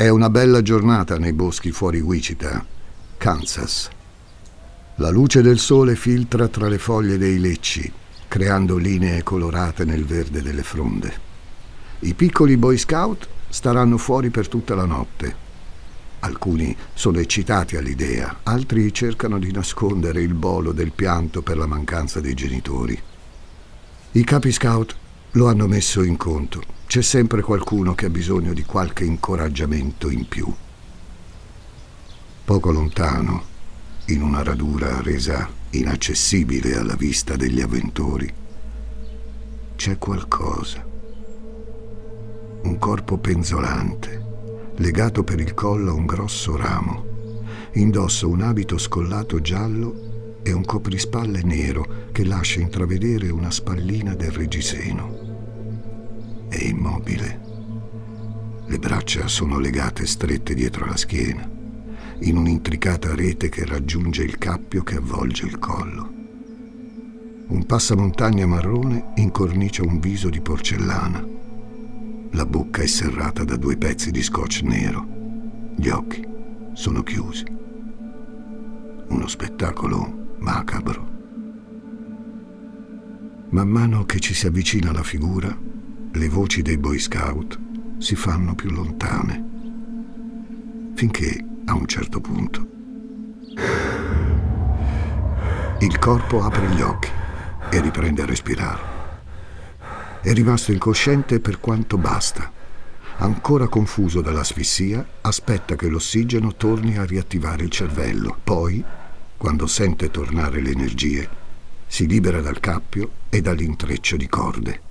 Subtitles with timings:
[0.00, 2.64] È una bella giornata nei boschi fuori Wichita,
[3.18, 3.90] Kansas.
[4.94, 7.92] La luce del sole filtra tra le foglie dei lecci,
[8.26, 11.12] creando linee colorate nel verde delle fronde.
[11.98, 15.36] I piccoli Boy Scout staranno fuori per tutta la notte.
[16.20, 22.20] Alcuni sono eccitati all'idea, altri cercano di nascondere il bolo del pianto per la mancanza
[22.20, 22.98] dei genitori.
[24.12, 24.96] I capi scout
[25.32, 30.26] lo hanno messo in conto c'è sempre qualcuno che ha bisogno di qualche incoraggiamento in
[30.26, 30.52] più.
[32.44, 33.44] Poco lontano,
[34.06, 38.28] in una radura resa inaccessibile alla vista degli avventori,
[39.76, 40.84] c'è qualcosa.
[42.62, 47.04] Un corpo penzolante, legato per il collo a un grosso ramo.
[47.74, 50.09] Indossa un abito scollato giallo
[50.42, 55.30] e un coprispalle nero che lascia intravedere una spallina del reggiseno
[56.50, 57.48] è immobile.
[58.66, 61.48] Le braccia sono legate strette dietro la schiena,
[62.22, 66.12] in un'intricata rete che raggiunge il cappio che avvolge il collo.
[67.46, 71.24] Un passamontagna marrone incornicia un viso di porcellana.
[72.32, 75.06] La bocca è serrata da due pezzi di scotch nero.
[75.76, 76.26] Gli occhi
[76.74, 77.44] sono chiusi.
[79.08, 81.08] Uno spettacolo macabro.
[83.50, 85.56] Man mano che ci si avvicina alla figura,
[86.12, 87.58] le voci dei Boy Scout
[87.98, 89.44] si fanno più lontane,
[90.94, 92.66] finché a un certo punto
[95.80, 97.08] il corpo apre gli occhi
[97.70, 98.80] e riprende a respirare.
[100.20, 102.52] È rimasto incosciente per quanto basta.
[103.16, 108.36] Ancora confuso dall'asfissia, aspetta che l'ossigeno torni a riattivare il cervello.
[108.44, 108.84] Poi,
[109.40, 111.28] quando sente tornare le energie,
[111.86, 114.88] si libera dal cappio e dall'intreccio di corde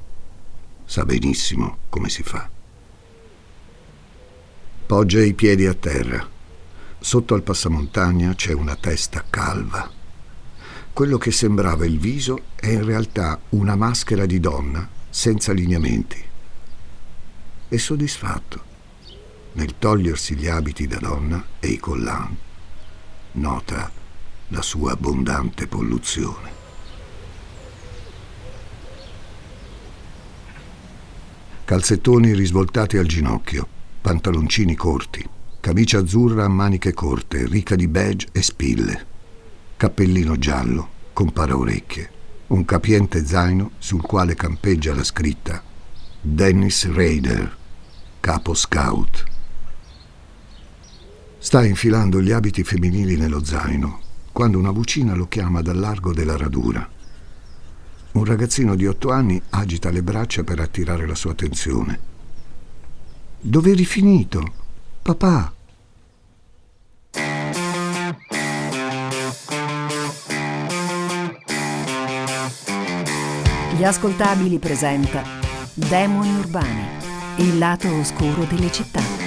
[0.90, 2.50] sa benissimo come si fa.
[4.88, 6.28] Poggia i piedi a terra.
[6.98, 9.88] Sotto al passamontagna c'è una testa calva.
[10.92, 16.26] Quello che sembrava il viso è in realtà una maschera di donna senza lineamenti.
[17.68, 18.64] È soddisfatto
[19.52, 22.36] nel togliersi gli abiti da donna e i collan.
[23.34, 23.99] Nota
[24.50, 26.58] la sua abbondante polluzione.
[31.70, 33.68] calzettoni risvoltati al ginocchio,
[34.02, 35.24] pantaloncini corti,
[35.60, 39.06] camicia azzurra a maniche corte, ricca di badge e spille,
[39.78, 42.12] cappellino giallo con paraorecchie,
[42.48, 45.62] un capiente zaino sul quale campeggia la scritta
[46.20, 47.56] Dennis Raider,
[48.20, 49.24] capo scout.
[51.38, 54.08] Sta infilando gli abiti femminili nello zaino
[54.40, 56.90] quando una vocina lo chiama dal largo della radura.
[58.14, 62.00] Un ragazzino di otto anni agita le braccia per attirare la sua attenzione.
[63.38, 64.54] Dove eri finito?
[65.02, 65.54] Papà?
[73.76, 75.22] Gli ascoltabili presenta
[75.74, 76.86] Demoni urbani,
[77.40, 79.19] il lato oscuro delle città.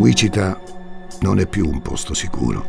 [0.00, 0.58] Wichita
[1.20, 2.64] non è più un posto sicuro.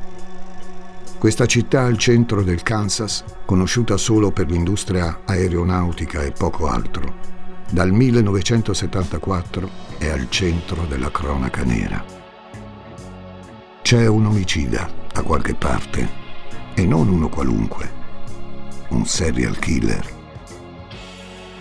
[1.18, 7.16] Questa città al centro del Kansas, conosciuta solo per l'industria aeronautica e poco altro,
[7.70, 12.04] dal 1974 è al centro della cronaca nera.
[13.82, 16.10] C'è un omicida da qualche parte,
[16.74, 17.90] e non uno qualunque,
[18.90, 20.11] un serial killer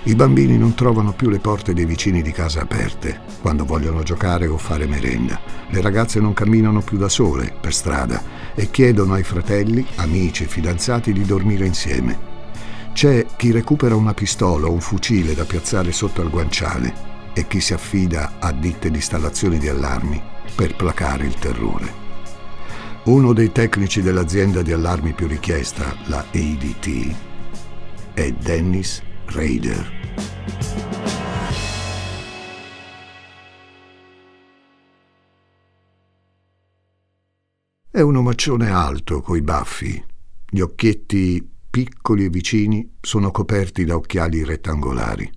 [0.05, 4.47] i bambini non trovano più le porte dei vicini di casa aperte quando vogliono giocare
[4.47, 5.38] o fare merenda.
[5.69, 8.22] Le ragazze non camminano più da sole per strada
[8.55, 12.28] e chiedono ai fratelli, amici e fidanzati di dormire insieme.
[12.94, 17.61] C'è chi recupera una pistola o un fucile da piazzare sotto al guanciale e chi
[17.61, 20.20] si affida a ditte di installazione di allarmi
[20.55, 22.08] per placare il terrore.
[23.05, 27.14] Uno dei tecnici dell'azienda di allarmi più richiesta, la ADT,
[28.14, 29.99] è Dennis Raider.
[37.88, 40.03] È un omaccione alto, coi baffi.
[40.49, 45.31] Gli occhietti piccoli e vicini sono coperti da occhiali rettangolari.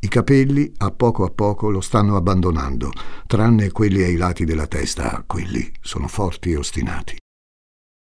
[0.00, 2.92] I capelli a poco a poco lo stanno abbandonando,
[3.26, 7.16] tranne quelli ai lati della testa, quelli sono forti e ostinati.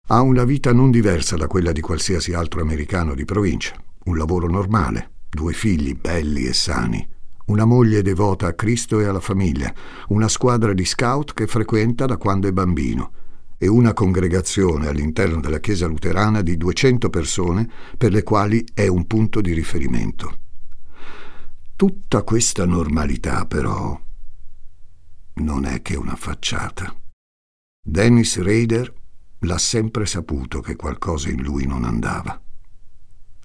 [0.08, 4.48] Ha una vita non diversa da quella di qualsiasi altro americano di provincia un lavoro
[4.48, 7.08] normale, due figli belli e sani,
[7.46, 9.74] una moglie devota a Cristo e alla famiglia,
[10.10, 13.12] una squadra di scout che frequenta da quando è bambino
[13.58, 19.08] e una congregazione all'interno della Chiesa luterana di 200 persone per le quali è un
[19.08, 20.40] punto di riferimento.
[21.76, 24.00] Tutta questa normalità, però,
[25.36, 26.94] non è che una facciata.
[27.82, 28.94] Dennis Rader
[29.40, 32.42] l'ha sempre saputo che qualcosa in lui non andava.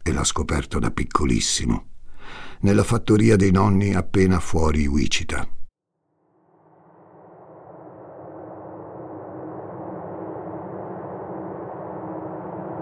[0.03, 1.85] E l'ha scoperto da piccolissimo,
[2.61, 5.47] nella fattoria dei nonni appena fuori Wichita.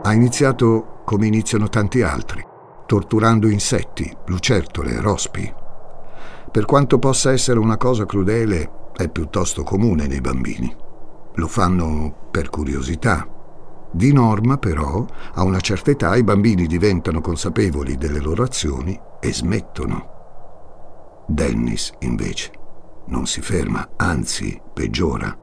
[0.03, 2.43] Ha iniziato come iniziano tanti altri,
[2.87, 5.53] torturando insetti, lucertole, rospi.
[6.51, 10.75] Per quanto possa essere una cosa crudele, è piuttosto comune nei bambini.
[11.35, 13.38] Lo fanno per curiosità.
[13.91, 15.05] Di norma, però,
[15.35, 20.17] a una certa età i bambini diventano consapevoli delle loro azioni e smettono.
[21.27, 22.53] Dennis, invece,
[23.07, 25.37] non si ferma, anzi peggiora.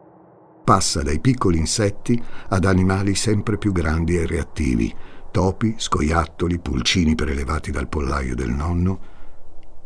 [0.64, 4.94] Passa dai piccoli insetti ad animali sempre più grandi e reattivi,
[5.32, 9.00] topi, scoiattoli, pulcini prelevati dal pollaio del nonno,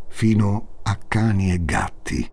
[0.10, 2.32] fino a cani e gatti.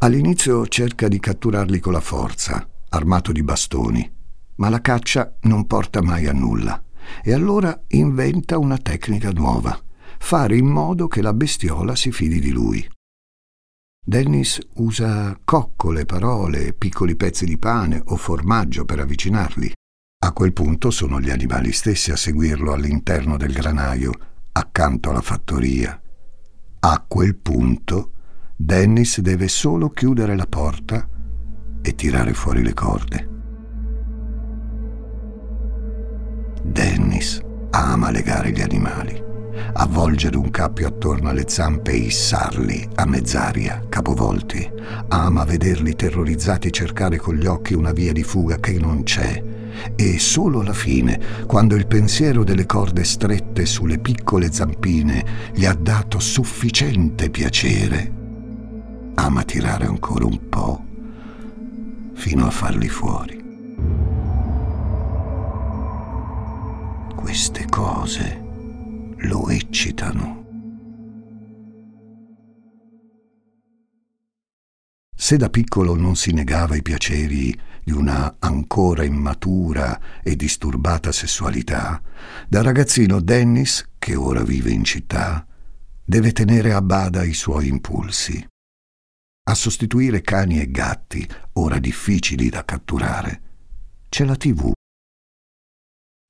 [0.00, 4.17] All'inizio cerca di catturarli con la forza, armato di bastoni,
[4.58, 6.82] ma la caccia non porta mai a nulla
[7.22, 9.78] e allora inventa una tecnica nuova,
[10.18, 12.86] fare in modo che la bestiola si fidi di lui.
[14.04, 19.72] Dennis usa coccole, parole, piccoli pezzi di pane o formaggio per avvicinarli.
[20.20, 24.12] A quel punto sono gli animali stessi a seguirlo all'interno del granaio,
[24.52, 26.00] accanto alla fattoria.
[26.80, 28.12] A quel punto
[28.56, 31.06] Dennis deve solo chiudere la porta
[31.82, 33.37] e tirare fuori le corde.
[36.68, 39.22] Dennis ama legare gli animali,
[39.74, 44.70] avvolgere un cappio attorno alle zampe e issarli a mezz'aria, capovolti.
[45.08, 49.42] Ama vederli terrorizzati cercare con gli occhi una via di fuga che non c'è
[49.94, 55.24] e solo alla fine, quando il pensiero delle corde strette sulle piccole zampine
[55.54, 58.12] gli ha dato sufficiente piacere,
[59.14, 60.84] ama tirare ancora un po'
[62.14, 63.37] fino a farli fuori.
[67.20, 68.40] Queste cose
[69.16, 70.46] lo eccitano.
[75.14, 82.00] Se da piccolo non si negava i piaceri di una ancora immatura e disturbata sessualità,
[82.48, 85.44] da ragazzino Dennis, che ora vive in città,
[86.02, 88.46] deve tenere a bada i suoi impulsi.
[89.50, 93.42] A sostituire cani e gatti, ora difficili da catturare,
[94.08, 94.70] c'è la TV.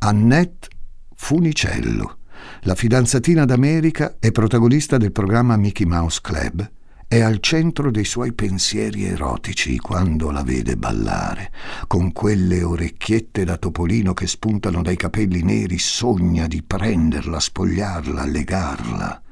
[0.01, 0.77] Annette
[1.21, 2.21] Funicello,
[2.61, 6.71] la fidanzatina d'America e protagonista del programma Mickey Mouse Club,
[7.07, 11.53] è al centro dei suoi pensieri erotici quando la vede ballare.
[11.87, 19.23] Con quelle orecchiette da topolino che spuntano dai capelli neri, sogna di prenderla, spogliarla, legarla.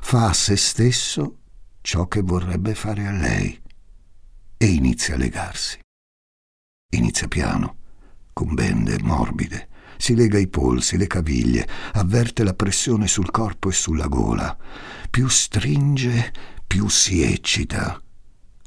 [0.00, 1.36] Fa a se stesso
[1.82, 3.60] ciò che vorrebbe fare a lei
[4.56, 5.78] e inizia a legarsi.
[6.96, 7.76] Inizia piano,
[8.32, 9.68] con bende morbide.
[9.96, 14.56] Si lega i polsi, le caviglie, avverte la pressione sul corpo e sulla gola.
[15.10, 16.32] Più stringe,
[16.66, 18.00] più si eccita.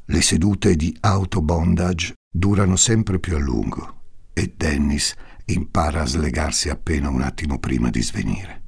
[0.04, 3.96] Le sedute di autobondage durano sempre più a lungo
[4.32, 5.14] e Dennis
[5.46, 8.62] impara a slegarsi appena un attimo prima di svenire.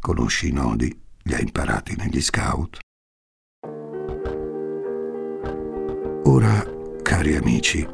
[0.00, 2.78] Conosci i nodi, li ha imparati negli scout.
[6.24, 6.64] Ora,
[7.02, 7.86] cari amici,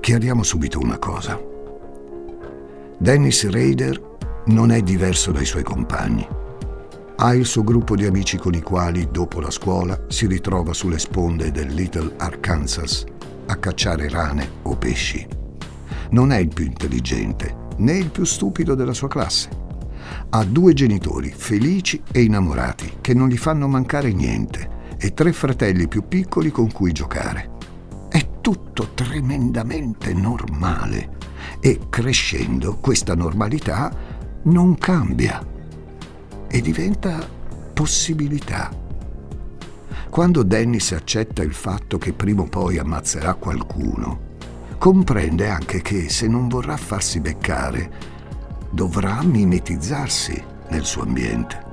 [0.00, 1.38] chiariamo subito una cosa.
[3.00, 3.98] Dennis Rader
[4.48, 6.38] non è diverso dai suoi compagni
[7.22, 10.98] ha il suo gruppo di amici con i quali, dopo la scuola, si ritrova sulle
[10.98, 13.04] sponde del Little Arkansas
[13.46, 15.26] a cacciare rane o pesci.
[16.12, 19.50] Non è il più intelligente né il più stupido della sua classe.
[20.30, 25.88] Ha due genitori felici e innamorati che non gli fanno mancare niente e tre fratelli
[25.88, 27.58] più piccoli con cui giocare.
[28.40, 31.18] Tutto tremendamente normale
[31.60, 33.92] e crescendo questa normalità
[34.42, 35.44] non cambia
[36.48, 37.26] e diventa
[37.72, 38.70] possibilità.
[40.08, 44.28] Quando Dennis accetta il fatto che prima o poi ammazzerà qualcuno,
[44.78, 48.18] comprende anche che se non vorrà farsi beccare,
[48.70, 51.68] dovrà mimetizzarsi nel suo ambiente.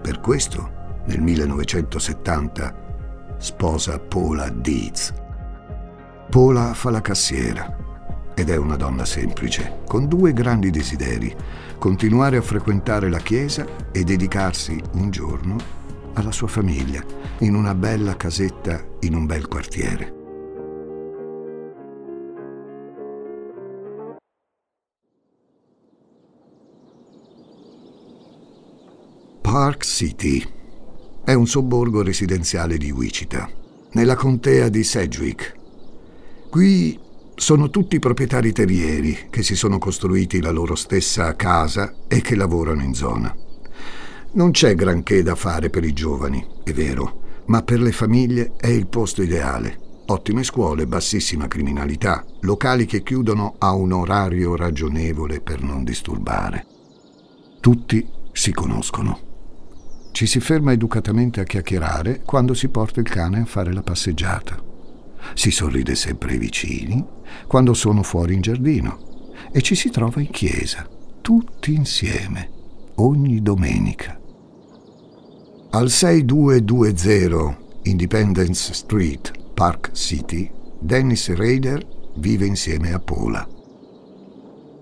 [0.00, 0.70] Per questo,
[1.06, 5.26] nel 1970, sposa Paula Dietz.
[6.30, 7.74] Paula fa la cassiera
[8.34, 11.34] ed è una donna semplice, con due grandi desideri
[11.78, 15.56] continuare a frequentare la Chiesa e dedicarsi un giorno
[16.12, 17.02] alla sua famiglia,
[17.38, 20.14] in una bella casetta in un bel quartiere.
[29.40, 30.46] Park City
[31.24, 33.48] è un sobborgo residenziale di Wichita,
[33.92, 35.57] nella contea di Sedgwick.
[36.50, 36.98] Qui
[37.34, 42.82] sono tutti proprietari terrieri che si sono costruiti la loro stessa casa e che lavorano
[42.82, 43.34] in zona.
[44.32, 48.68] Non c'è granché da fare per i giovani, è vero, ma per le famiglie è
[48.68, 49.78] il posto ideale.
[50.06, 56.66] Ottime scuole, bassissima criminalità, locali che chiudono a un orario ragionevole per non disturbare.
[57.60, 59.20] Tutti si conoscono.
[60.12, 64.67] Ci si ferma educatamente a chiacchierare quando si porta il cane a fare la passeggiata.
[65.34, 67.04] Si sorride sempre ai vicini
[67.46, 69.06] quando sono fuori in giardino
[69.52, 70.88] e ci si trova in chiesa,
[71.20, 72.50] tutti insieme,
[72.96, 74.18] ogni domenica.
[75.70, 83.46] Al 6220 Independence Street, Park City, Dennis Rader vive insieme a Paula.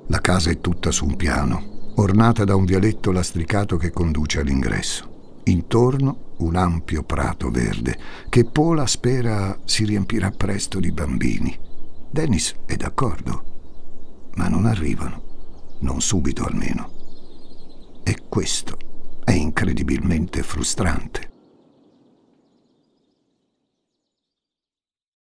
[0.09, 5.41] La casa è tutta su un piano, ornata da un vialetto lastricato che conduce all'ingresso.
[5.45, 11.59] Intorno un ampio prato verde che Pola spera si riempirà presto di bambini.
[12.11, 16.91] Dennis è d'accordo, ma non arrivano, non subito almeno.
[18.03, 18.77] E questo
[19.25, 21.33] è incredibilmente frustrante.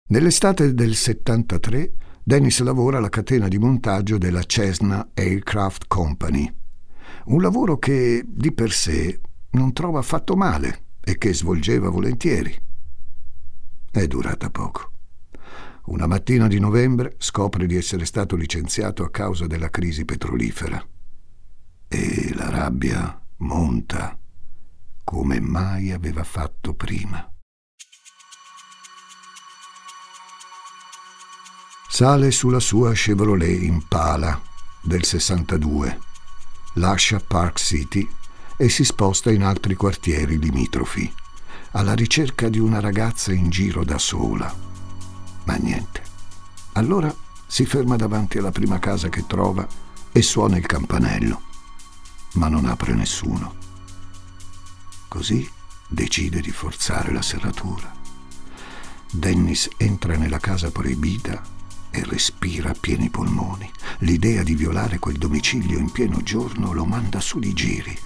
[0.08, 1.94] Nell'estate del 73
[2.24, 6.52] Dennis lavora alla catena di montaggio della Cessna Aircraft Company,
[7.26, 9.20] un lavoro che di per sé
[9.52, 12.54] non trova affatto male e che svolgeva volentieri.
[13.92, 14.92] È durata poco.
[15.86, 20.84] Una mattina di novembre scopre di essere stato licenziato a causa della crisi petrolifera.
[21.88, 24.18] E la rabbia monta
[25.04, 27.32] come mai aveva fatto prima.
[31.88, 34.42] Sale sulla sua Chevrolet Impala
[34.82, 36.00] del 62,
[36.74, 38.06] lascia Park City
[38.58, 41.12] e si sposta in altri quartieri limitrofi,
[41.72, 44.54] alla ricerca di una ragazza in giro da sola.
[45.44, 46.04] Ma niente.
[46.74, 47.14] Allora
[47.46, 49.68] si ferma davanti alla prima casa che trova
[50.12, 51.42] e suona il campanello,
[52.34, 53.56] ma non apre nessuno.
[55.08, 55.50] Così
[55.88, 57.94] decide di forzare la serratura.
[59.12, 61.42] Dennis entra nella casa proibita
[61.92, 63.70] e respira a pieni polmoni.
[64.00, 67.98] L'idea di violare quel domicilio in pieno giorno lo manda su di giri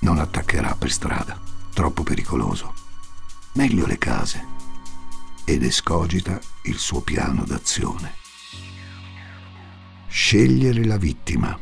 [0.00, 1.40] non attaccherà per strada,
[1.72, 2.74] troppo pericoloso.
[3.52, 4.56] Meglio le case.
[5.44, 8.14] Ed escogita il suo piano d'azione.
[10.06, 11.58] Scegliere la vittima.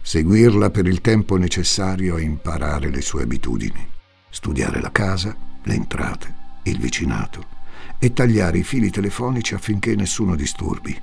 [0.00, 3.86] Seguirla per il tempo necessario a imparare le sue abitudini.
[4.30, 6.34] Studiare la casa, le entrate,
[6.64, 7.56] il vicinato
[7.98, 10.96] e tagliare i fili telefonici affinché nessuno disturbi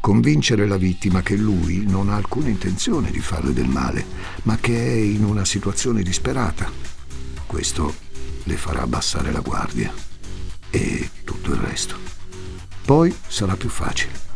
[0.00, 4.04] convincere la vittima che lui non ha alcuna intenzione di farle del male,
[4.42, 6.70] ma che è in una situazione disperata.
[7.46, 7.94] Questo
[8.44, 9.92] le farà abbassare la guardia
[10.70, 11.96] e tutto il resto.
[12.84, 14.26] Poi sarà più facile.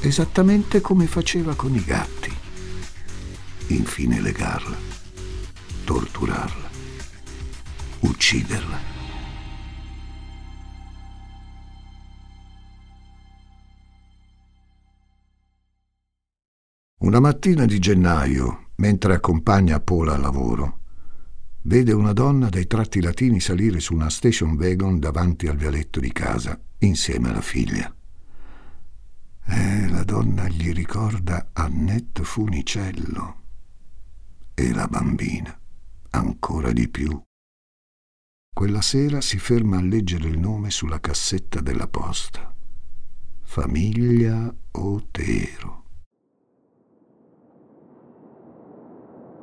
[0.00, 2.32] Esattamente come faceva con i gatti.
[3.68, 4.76] Infine legarla,
[5.84, 6.70] torturarla,
[8.00, 8.97] ucciderla.
[16.98, 20.80] Una mattina di gennaio, mentre accompagna Paula al lavoro,
[21.62, 26.10] vede una donna dai tratti latini salire su una station wagon davanti al vialetto di
[26.10, 27.94] casa, insieme alla figlia.
[29.46, 33.42] Eh, la donna gli ricorda Annette Funicello
[34.54, 35.56] e la bambina,
[36.10, 37.16] ancora di più.
[38.52, 42.52] Quella sera si ferma a leggere il nome sulla cassetta della posta.
[43.42, 45.77] Famiglia Otero.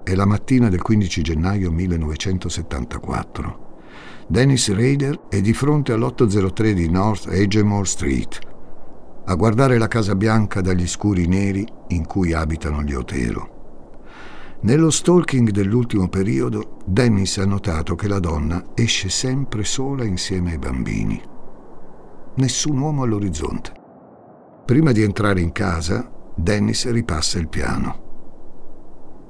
[0.05, 3.79] È la mattina del 15 gennaio 1974.
[4.27, 8.39] Dennis Rader è di fronte all'803 di North Edgemore Street,
[9.25, 14.59] a guardare la Casa Bianca dagli scuri neri in cui abitano gli Otero.
[14.61, 20.59] Nello stalking dell'ultimo periodo, Dennis ha notato che la donna esce sempre sola insieme ai
[20.59, 21.19] bambini.
[22.35, 23.71] Nessun uomo all'orizzonte.
[24.67, 28.04] Prima di entrare in casa, Dennis ripassa il piano.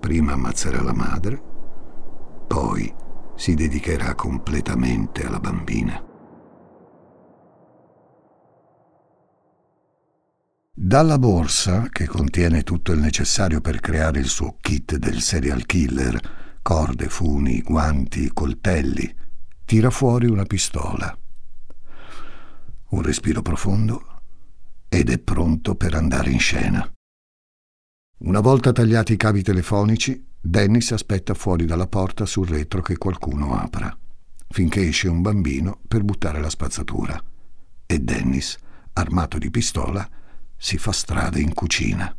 [0.06, 1.42] Prima ammazzerà la madre,
[2.48, 2.94] poi
[3.36, 6.00] si dedicherà completamente alla bambina.
[10.72, 16.60] Dalla borsa, che contiene tutto il necessario per creare il suo kit del serial killer,
[16.62, 19.12] corde, funi, guanti, coltelli.
[19.66, 21.18] Tira fuori una pistola.
[22.90, 24.20] Un respiro profondo
[24.88, 26.95] ed è pronto per andare in scena.
[28.18, 33.56] Una volta tagliati i cavi telefonici, Dennis aspetta fuori dalla porta sul retro che qualcuno
[33.56, 33.96] apra,
[34.48, 37.22] finché esce un bambino per buttare la spazzatura.
[37.86, 38.56] E Dennis,
[38.94, 40.08] armato di pistola,
[40.56, 42.16] si fa strada in cucina.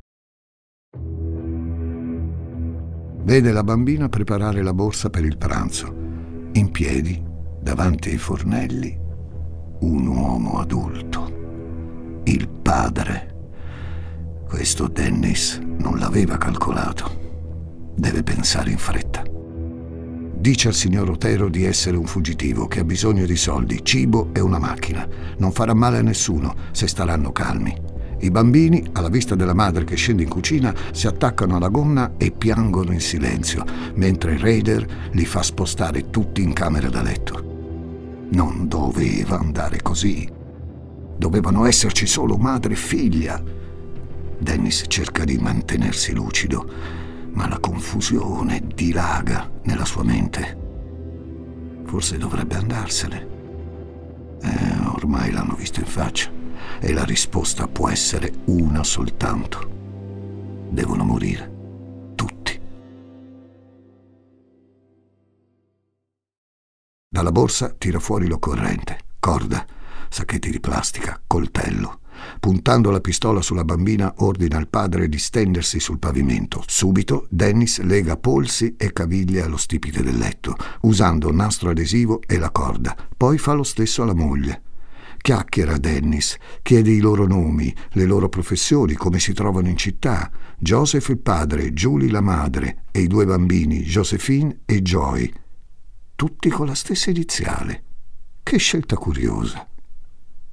[3.23, 5.95] Vede la bambina preparare la borsa per il pranzo.
[6.53, 7.25] In piedi,
[7.59, 8.97] davanti ai fornelli,
[9.81, 12.21] un uomo adulto.
[12.25, 13.36] Il padre.
[14.49, 17.95] Questo Dennis non l'aveva calcolato.
[17.97, 19.25] Deve pensare in fretta.
[20.39, 24.39] Dice al signor Otero di essere un fuggitivo che ha bisogno di soldi, cibo e
[24.39, 25.07] una macchina.
[25.39, 27.77] Non farà male a nessuno se staranno calmi.
[28.21, 32.31] I bambini, alla vista della madre che scende in cucina, si attaccano alla gonna e
[32.31, 38.29] piangono in silenzio, mentre il raider li fa spostare tutti in camera da letto.
[38.31, 40.31] Non doveva andare così.
[41.19, 43.43] Dovevano esserci solo madre e figlia.
[44.39, 46.69] Dennis cerca di mantenersi lucido,
[47.33, 50.65] ma la confusione dilaga nella sua mente.
[51.85, 53.27] Forse dovrebbe andarsene.
[54.43, 56.31] Eh, ormai l'hanno visto in faccia
[56.81, 59.75] e la risposta può essere una soltanto.
[60.71, 61.55] Devono morire.
[62.15, 62.61] Tutti.
[67.09, 69.65] Dalla borsa tira fuori l'occorrente, corda,
[70.09, 72.01] sacchetti di plastica, coltello.
[72.41, 76.63] Puntando la pistola sulla bambina, ordina al padre di stendersi sul pavimento.
[76.67, 82.51] Subito Dennis lega polsi e caviglie allo stipite del letto, usando nastro adesivo e la
[82.51, 82.97] corda.
[83.17, 84.63] Poi fa lo stesso alla moglie.
[85.19, 90.31] Chiacchiera Dennis, chiede i loro nomi, le loro professioni, come si trovano in città.
[90.57, 95.33] Joseph il padre, Julie la madre e i due bambini, Josephine e Joy.
[96.15, 97.83] Tutti con la stessa iniziale.
[98.43, 99.67] Che scelta curiosa.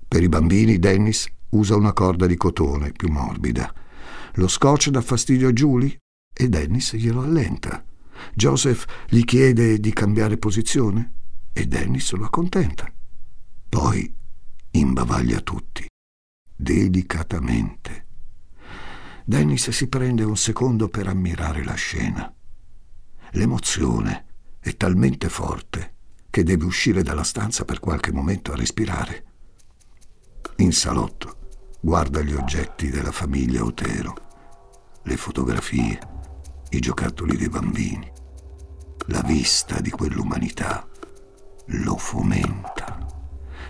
[0.08, 3.74] Per i bambini Dennis usa una corda di cotone più morbida.
[4.34, 5.98] Lo scotch dà fastidio a Julie
[6.34, 7.84] e Dennis glielo allenta.
[8.34, 11.14] Joseph gli chiede di cambiare posizione
[11.54, 12.92] e Dennis lo accontenta.
[13.70, 14.14] Poi
[14.72, 15.86] imbavaglia tutti,
[16.56, 18.08] delicatamente.
[19.26, 22.34] Dennis si prende un secondo per ammirare la scena.
[23.32, 24.26] L'emozione
[24.60, 25.96] è talmente forte
[26.30, 29.26] che deve uscire dalla stanza per qualche momento a respirare.
[30.58, 31.42] In salotto
[31.86, 34.16] guarda gli oggetti della famiglia Otero,
[35.04, 36.00] le fotografie,
[36.70, 38.10] i giocattoli dei bambini.
[39.08, 40.88] La vista di quell'umanità
[41.66, 43.06] lo fomenta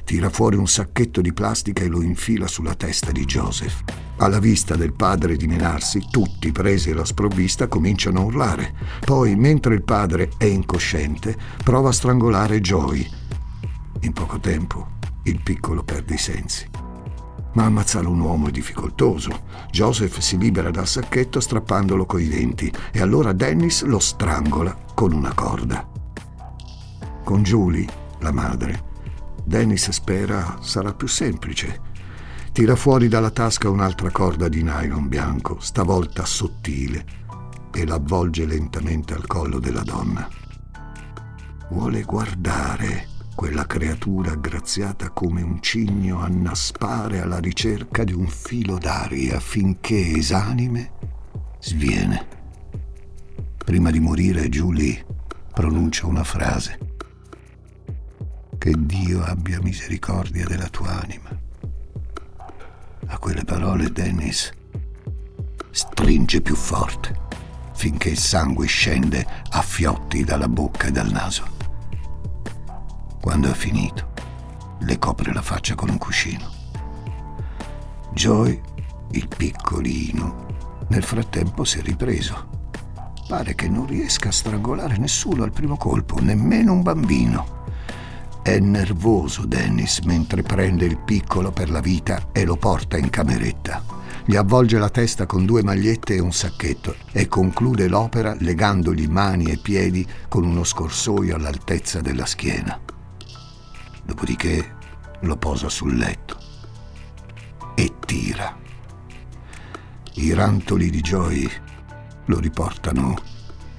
[0.03, 3.81] tira fuori un sacchetto di plastica e lo infila sulla testa di Joseph.
[4.17, 8.75] Alla vista del padre dimenarsi, tutti presi alla sprovvista cominciano a urlare.
[8.99, 13.09] Poi, mentre il padre è incosciente, prova a strangolare Joy.
[14.01, 16.82] In poco tempo il piccolo perde i sensi.
[17.53, 19.43] Ma ammazzare un uomo è difficoltoso.
[19.69, 25.33] Joseph si libera dal sacchetto strappandolo coi denti e allora Dennis lo strangola con una
[25.33, 25.87] corda.
[27.23, 27.87] Con Julie,
[28.19, 28.91] la madre,
[29.43, 31.91] Dennis spera sarà più semplice.
[32.51, 37.05] Tira fuori dalla tasca un'altra corda di nylon bianco, stavolta sottile,
[37.71, 40.27] e l'avvolge lentamente al collo della donna.
[41.69, 49.39] Vuole guardare quella creatura graziata come un cigno annaspare alla ricerca di un filo d'aria
[49.39, 50.91] finché esanime
[51.59, 52.27] sviene.
[53.57, 55.05] Prima di morire Julie
[55.53, 56.77] pronuncia una frase.
[58.57, 61.29] Che Dio abbia misericordia della tua anima.
[63.07, 64.51] A quelle parole Dennis
[65.71, 67.21] stringe più forte
[67.73, 71.62] finché il sangue scende a fiotti dalla bocca e dal naso.
[73.23, 74.09] Quando ha finito,
[74.79, 76.45] le copre la faccia con un cuscino.
[78.11, 78.61] Joy,
[79.11, 80.45] il piccolino,
[80.89, 82.49] nel frattempo si è ripreso.
[83.25, 87.63] Pare che non riesca a strangolare nessuno al primo colpo, nemmeno un bambino.
[88.41, 93.81] È nervoso Dennis mentre prende il piccolo per la vita e lo porta in cameretta.
[94.25, 99.45] Gli avvolge la testa con due magliette e un sacchetto e conclude l'opera legandogli mani
[99.45, 102.77] e piedi con uno scorsoio all'altezza della schiena.
[104.03, 104.75] Dopodiché
[105.21, 106.37] lo posa sul letto
[107.75, 108.57] e tira.
[110.15, 111.49] I rantoli di Joy
[112.25, 113.15] lo riportano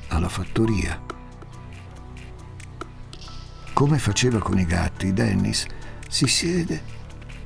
[0.08, 1.00] alla fattoria.
[3.72, 5.66] Come faceva con i gatti, Dennis
[6.08, 6.82] si siede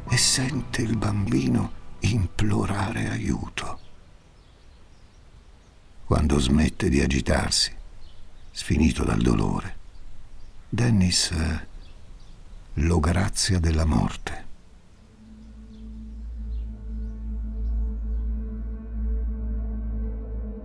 [0.08, 3.78] e sente il bambino implorare aiuto.
[6.04, 7.74] Quando smette di agitarsi,
[8.50, 9.76] sfinito dal dolore.
[10.68, 11.32] Dennis
[12.78, 14.46] eh, lo grazia della morte.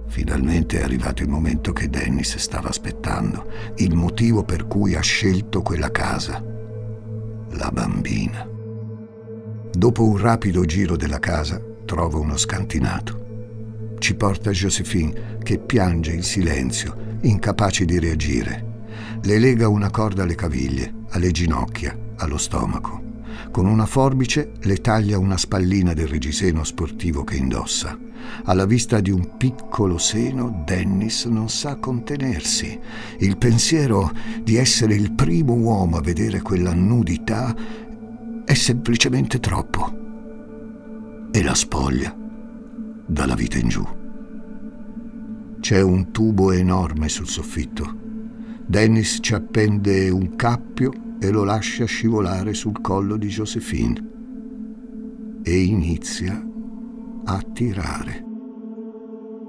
[0.07, 5.63] Finalmente è arrivato il momento che Dennis stava aspettando, il motivo per cui ha scelto
[5.63, 6.39] quella casa.
[7.53, 8.47] La bambina.
[9.71, 13.95] Dopo un rapido giro della casa, trova uno scantinato.
[13.97, 18.71] Ci porta Josephine, che piange in silenzio, incapace di reagire.
[19.23, 23.11] Le lega una corda alle caviglie, alle ginocchia, allo stomaco.
[23.51, 27.97] Con una forbice le taglia una spallina del reggiseno sportivo che indossa.
[28.45, 32.79] Alla vista di un piccolo seno, Dennis non sa contenersi.
[33.19, 37.55] Il pensiero di essere il primo uomo a vedere quella nudità
[38.45, 40.01] è semplicemente troppo.
[41.31, 42.15] E la spoglia
[43.05, 43.85] dalla vita in giù.
[45.59, 48.01] C'è un tubo enorme sul soffitto.
[48.65, 50.91] Dennis ci appende un cappio
[51.23, 54.11] e lo lascia scivolare sul collo di Josephine
[55.41, 56.45] e inizia
[57.23, 58.25] a tirare,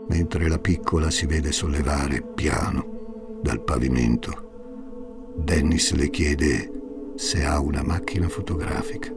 [0.09, 5.33] mentre la piccola si vede sollevare piano dal pavimento.
[5.37, 6.71] Dennis le chiede
[7.17, 9.13] se ha una macchina fotografica.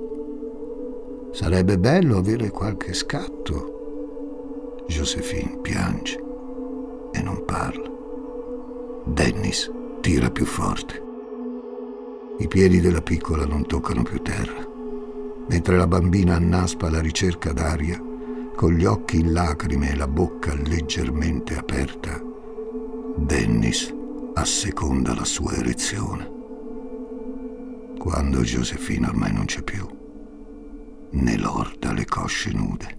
[1.34, 4.84] Sarebbe bello avere qualche scatto.
[4.88, 6.20] Josephine piange
[7.12, 7.92] e non parla.
[9.06, 11.07] Dennis tira più forte.
[12.40, 14.66] I piedi della piccola non toccano più terra,
[15.48, 18.00] mentre la bambina annaspa alla ricerca d'aria,
[18.56, 22.22] con gli occhi in lacrime e la bocca leggermente aperta,
[23.18, 23.94] Dennis
[24.36, 26.36] asseconda la sua erezione.
[27.98, 29.88] Quando Josefina ormai non c'è più,
[31.10, 32.98] ne lorda le cosce nude.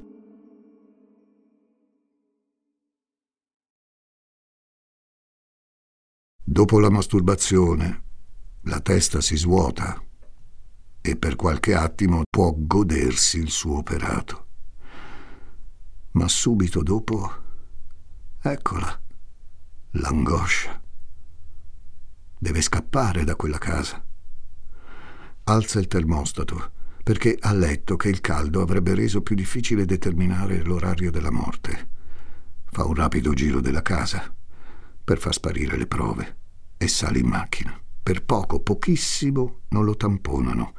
[6.43, 8.08] Dopo la masturbazione,
[8.69, 10.01] la testa si svuota
[11.01, 14.47] e per qualche attimo può godersi il suo operato.
[16.13, 17.33] Ma subito dopo,
[18.43, 19.01] eccola,
[19.93, 20.81] l'angoscia.
[22.39, 24.05] Deve scappare da quella casa.
[25.45, 31.11] Alza il termostato perché ha letto che il caldo avrebbe reso più difficile determinare l'orario
[31.11, 31.89] della morte.
[32.65, 34.31] Fa un rapido giro della casa
[35.03, 36.37] per far sparire le prove
[36.77, 37.81] e sale in macchina.
[38.09, 40.73] Per poco, pochissimo, non lo tamponano.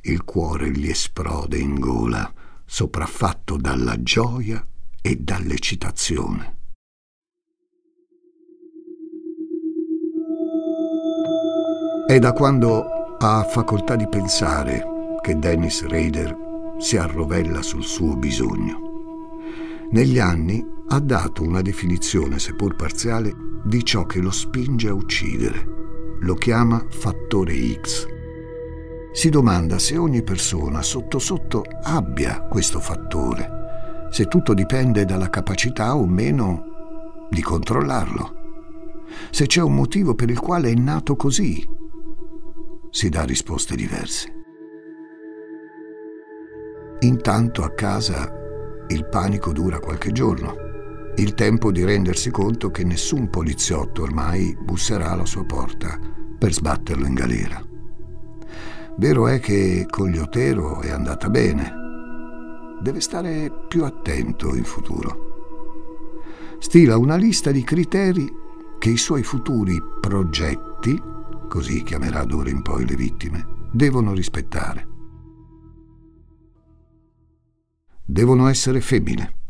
[0.00, 2.32] Il cuore gli esplode in gola,
[2.64, 4.66] sopraffatto dalla gioia
[5.02, 6.56] e dall'eccitazione.
[12.06, 14.82] È da quando ha facoltà di pensare
[15.20, 16.34] che Dennis Rader
[16.78, 18.78] si arrovella sul suo bisogno.
[19.90, 25.80] Negli anni ha dato una definizione, seppur parziale, di ciò che lo spinge a uccidere
[26.22, 28.06] lo chiama fattore X.
[29.12, 35.96] Si domanda se ogni persona sotto sotto abbia questo fattore, se tutto dipende dalla capacità
[35.96, 38.40] o meno di controllarlo,
[39.30, 41.68] se c'è un motivo per il quale è nato così.
[42.90, 44.32] Si dà risposte diverse.
[47.00, 48.32] Intanto a casa
[48.88, 50.54] il panico dura qualche giorno,
[51.16, 55.98] il tempo di rendersi conto che nessun poliziotto ormai busserà alla sua porta
[56.38, 57.62] per sbatterlo in galera.
[58.96, 61.72] Vero è che con gli Otero è andata bene.
[62.80, 65.30] Deve stare più attento in futuro.
[66.58, 68.30] Stila una lista di criteri
[68.78, 71.00] che i suoi futuri progetti,
[71.48, 74.88] così chiamerà d'ora in poi le vittime, devono rispettare.
[78.04, 79.41] Devono essere femmine.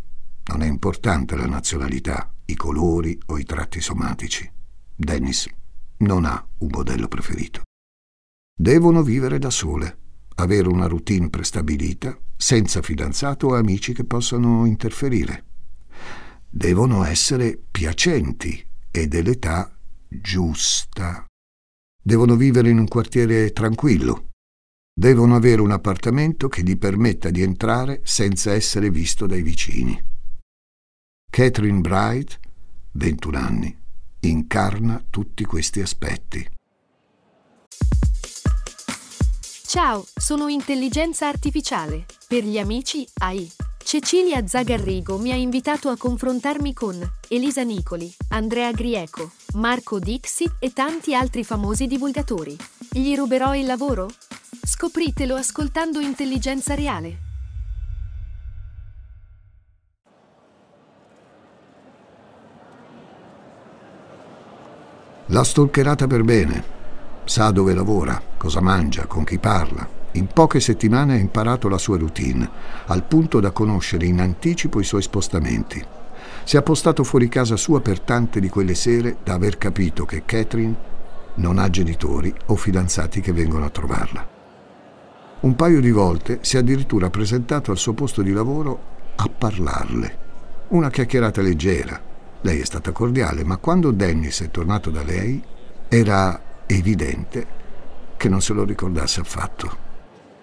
[0.45, 4.51] Non è importante la nazionalità, i colori o i tratti somatici.
[4.95, 5.49] Dennis
[5.99, 7.63] non ha un modello preferito.
[8.55, 9.99] Devono vivere da sole,
[10.37, 15.45] avere una routine prestabilita, senza fidanzato o amici che possano interferire.
[16.49, 19.75] Devono essere piacenti e dell'età
[20.09, 21.25] giusta.
[22.05, 24.31] Devono vivere in un quartiere tranquillo.
[24.93, 29.99] Devono avere un appartamento che gli permetta di entrare senza essere visto dai vicini.
[31.35, 32.39] Catherine Bright,
[32.93, 33.75] 21 anni,
[34.21, 36.47] incarna tutti questi aspetti.
[39.65, 42.05] Ciao, sono intelligenza artificiale.
[42.29, 43.51] Per gli amici AI.
[43.83, 50.75] Cecilia Zagarrigo mi ha invitato a confrontarmi con Elisa Nicoli, Andrea Grieco, Marco Dixi e
[50.75, 52.55] tanti altri famosi divulgatori.
[52.91, 54.11] Gli ruberò il lavoro?
[54.63, 57.32] Scopritelo ascoltando Intelligenza Reale.
[65.33, 66.63] L'ha stalkerata per bene.
[67.25, 69.89] Sa dove lavora, cosa mangia, con chi parla.
[70.13, 72.47] In poche settimane ha imparato la sua routine,
[72.89, 75.83] al punto da conoscere in anticipo i suoi spostamenti.
[76.45, 80.25] Si è appostato fuori casa sua per tante di quelle sere da aver capito che
[80.27, 80.75] Catherine
[81.37, 84.29] non ha genitori o fidanzati che vengono a trovarla.
[85.41, 88.81] Un paio di volte si è addirittura presentato al suo posto di lavoro
[89.17, 90.19] a parlarle.
[90.69, 91.99] Una chiacchierata leggera,
[92.43, 95.43] lei è stata cordiale, ma quando Dennis è tornato da lei
[95.89, 97.61] era evidente
[98.17, 99.91] che non se lo ricordasse affatto.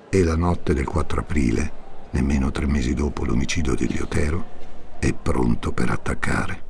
[0.09, 1.71] E la notte del 4 aprile,
[2.11, 4.57] nemmeno tre mesi dopo l'omicidio di Liotero,
[4.99, 6.63] è pronto per attaccare.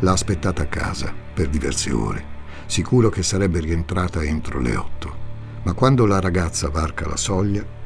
[0.00, 2.24] L'ha aspettata a casa per diverse ore,
[2.66, 5.28] sicuro che sarebbe rientrata entro le otto.
[5.62, 7.78] Ma quando la ragazza varca la soglia,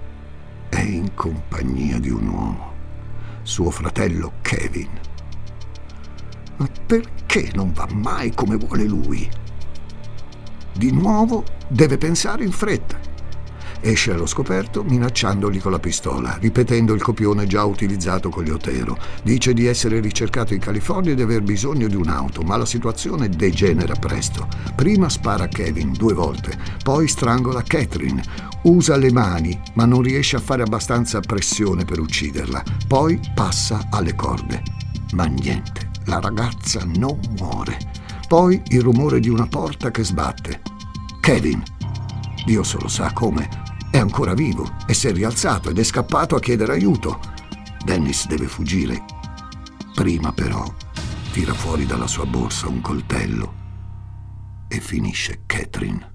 [0.75, 2.73] è in compagnia di un uomo,
[3.43, 4.91] suo fratello Kevin.
[6.57, 9.31] Ma perché non va mai come vuole lui?
[10.73, 12.99] Di nuovo deve pensare in fretta
[13.87, 18.97] Esce allo scoperto minacciandoli con la pistola, ripetendo il copione già utilizzato con gli Otero.
[19.23, 23.29] Dice di essere ricercato in California e di aver bisogno di un'auto, ma la situazione
[23.29, 24.49] degenera presto.
[24.75, 28.23] Prima spara Kevin due volte, poi strangola Catherine.
[28.62, 32.62] Usa le mani, ma non riesce a fare abbastanza pressione per ucciderla.
[32.88, 34.62] Poi passa alle corde.
[35.12, 37.77] Ma niente, la ragazza non muore.
[38.29, 40.62] Poi il rumore di una porta che sbatte.
[41.20, 41.62] Kevin,
[42.47, 43.49] Dio solo sa come,
[43.94, 47.20] è ancora vivo e si è rialzato ed è scappato a chiedere aiuto.
[47.85, 49.04] Dennis deve fuggire.
[49.94, 50.64] Prima però
[51.30, 53.54] tira fuori dalla sua borsa un coltello
[54.66, 56.12] e finisce Catherine.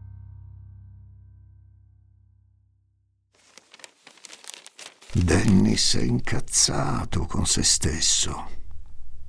[5.13, 8.49] Dennis è incazzato con se stesso.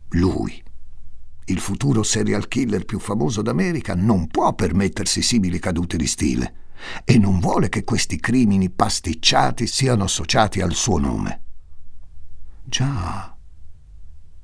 [0.08, 0.60] Lui,
[1.44, 6.54] il futuro serial killer più famoso d'America, non può permettersi simili cadute di stile
[7.04, 11.42] e non vuole che questi crimini pasticciati siano associati al suo nome.
[12.64, 13.36] Già,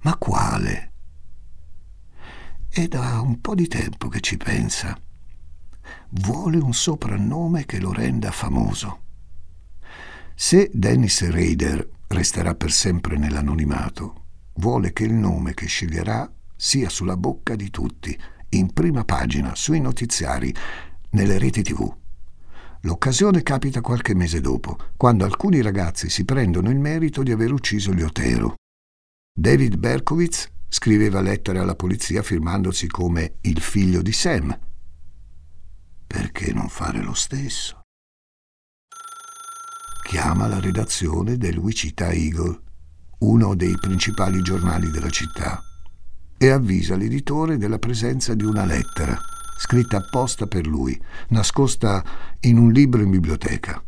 [0.01, 0.93] ma quale?
[2.69, 4.99] È da un po' di tempo che ci pensa.
[6.11, 9.03] Vuole un soprannome che lo renda famoso.
[10.35, 17.17] Se Dennis Rader resterà per sempre nell'anonimato, vuole che il nome che sceglierà sia sulla
[17.17, 18.19] bocca di tutti,
[18.51, 20.55] in prima pagina, sui notiziari,
[21.11, 21.95] nelle reti tv.
[22.87, 27.91] L'occasione capita qualche mese dopo, quando alcuni ragazzi si prendono il merito di aver ucciso
[27.91, 28.55] Liotero.
[29.37, 34.57] David Berkowitz scriveva lettere alla polizia firmandosi come il figlio di Sam.
[36.07, 37.81] Perché non fare lo stesso?
[40.05, 42.61] Chiama la redazione del Wichita Eagle,
[43.19, 45.61] uno dei principali giornali della città,
[46.39, 49.19] e avvisa l'editore della presenza di una lettera
[49.57, 52.05] scritta apposta per lui, nascosta
[52.41, 53.83] in un libro in biblioteca.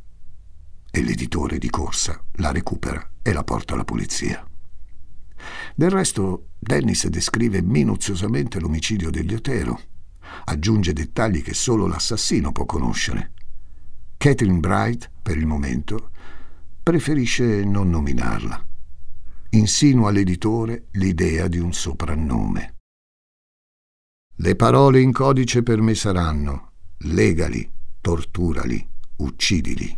[0.90, 4.44] E l'editore di corsa la recupera e la porta alla polizia.
[5.74, 9.80] Del resto, Dennis descrive minuziosamente l'omicidio degli Otero.
[10.44, 13.32] Aggiunge dettagli che solo l'assassino può conoscere.
[14.16, 16.10] Catherine Bright, per il momento,
[16.82, 18.66] preferisce non nominarla.
[19.50, 22.77] Insinua all'editore l'idea di un soprannome.
[24.40, 27.68] Le parole in codice per me saranno legali,
[28.00, 29.96] torturali, uccidili.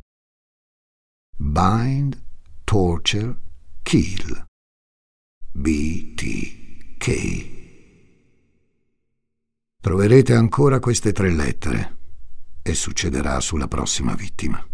[1.36, 2.18] Bind,
[2.64, 3.38] torture,
[3.82, 4.46] kill.
[5.52, 6.98] BTK.
[9.78, 11.98] Troverete ancora queste tre lettere
[12.62, 14.69] e succederà sulla prossima vittima.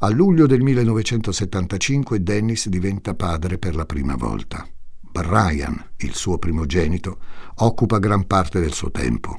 [0.00, 4.64] A luglio del 1975 Dennis diventa padre per la prima volta.
[5.00, 7.18] Brian, il suo primogenito,
[7.56, 9.38] occupa gran parte del suo tempo.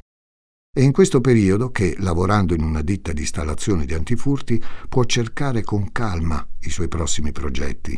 [0.69, 5.63] È in questo periodo che, lavorando in una ditta di installazione di antifurti, può cercare
[5.63, 7.95] con calma i suoi prossimi progetti.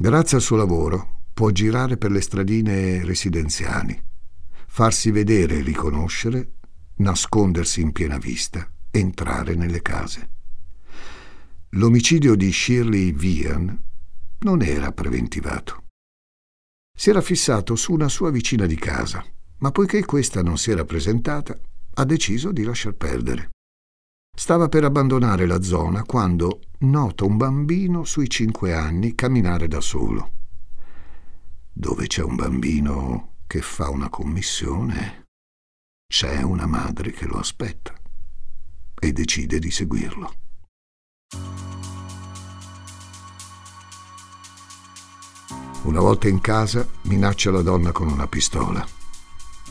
[0.00, 4.00] Grazie al suo lavoro può girare per le stradine residenziali,
[4.68, 6.58] farsi vedere e riconoscere,
[6.98, 10.34] nascondersi in piena vista, entrare nelle case.
[11.70, 13.82] L'omicidio di Shirley Vian
[14.40, 15.84] non era preventivato.
[16.96, 19.24] Si era fissato su una sua vicina di casa,
[19.58, 21.58] ma poiché questa non si era presentata,
[21.94, 23.50] ha deciso di lasciar perdere.
[24.34, 30.32] Stava per abbandonare la zona quando nota un bambino sui cinque anni camminare da solo.
[31.72, 35.24] Dove c'è un bambino che fa una commissione,
[36.06, 37.92] c'è una madre che lo aspetta.
[38.98, 40.45] e decide di seguirlo.
[45.86, 48.84] Una volta in casa minaccia la donna con una pistola.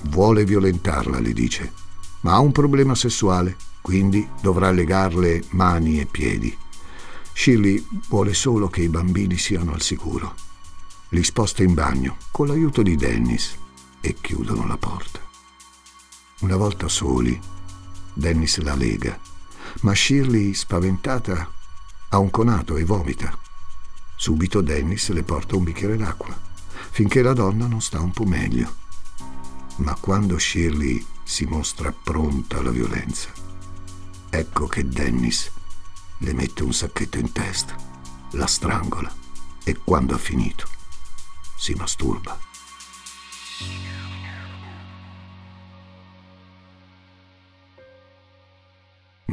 [0.04, 1.74] Vuole violentarla, le dice,
[2.22, 6.58] ma ha un problema sessuale, quindi dovrà legarle mani e piedi.
[7.34, 10.36] Shirley vuole solo che i bambini siano al sicuro.
[11.10, 13.54] Li sposta in bagno con l'aiuto di Dennis
[14.00, 15.20] e chiudono la porta.
[16.40, 17.38] Una volta soli,
[18.14, 19.20] Dennis la lega,
[19.82, 21.52] ma Shirley, spaventata,
[22.10, 23.38] ha un conato e vomita.
[24.16, 26.38] Subito Dennis le porta un bicchiere d'acqua,
[26.92, 28.74] finché la donna non sta un po' meglio.
[29.78, 33.30] Ma quando Shirley si mostra pronta alla violenza,
[34.30, 35.52] ecco che Dennis
[36.20, 37.76] le mette un sacchetto in testa,
[38.32, 39.14] la strangola
[39.64, 40.68] e quando ha finito
[41.58, 42.38] si masturba.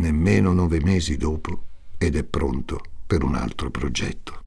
[0.03, 4.41] Nemmeno nove mesi dopo ed è pronto per un altro progetto.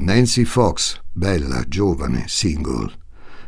[0.00, 2.92] Nancy Fox, bella, giovane, single.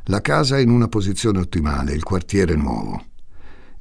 [0.05, 3.07] La casa è in una posizione ottimale, il quartiere nuovo.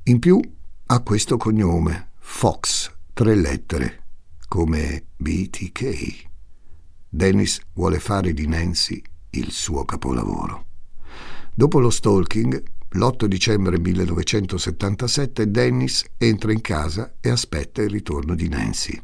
[0.06, 0.42] In più
[0.88, 4.06] ha questo cognome, Fox, tre lettere,
[4.48, 6.32] come BTK.
[7.16, 9.00] Dennis vuole fare di Nancy
[9.32, 10.66] il suo capolavoro.
[11.54, 18.50] Dopo lo stalking, l'8 dicembre 1977, Dennis entra in casa e aspetta il ritorno di
[18.50, 19.00] Nancy.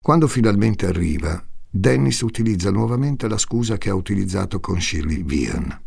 [0.00, 5.82] Quando finalmente arriva, Dennis utilizza nuovamente la scusa che ha utilizzato con Shirley Vian.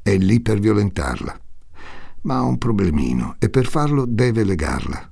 [0.00, 1.40] È lì per violentarla
[2.22, 5.10] ma ha un problemino e per farlo deve legarla.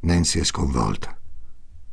[0.00, 1.16] Nancy è sconvolta.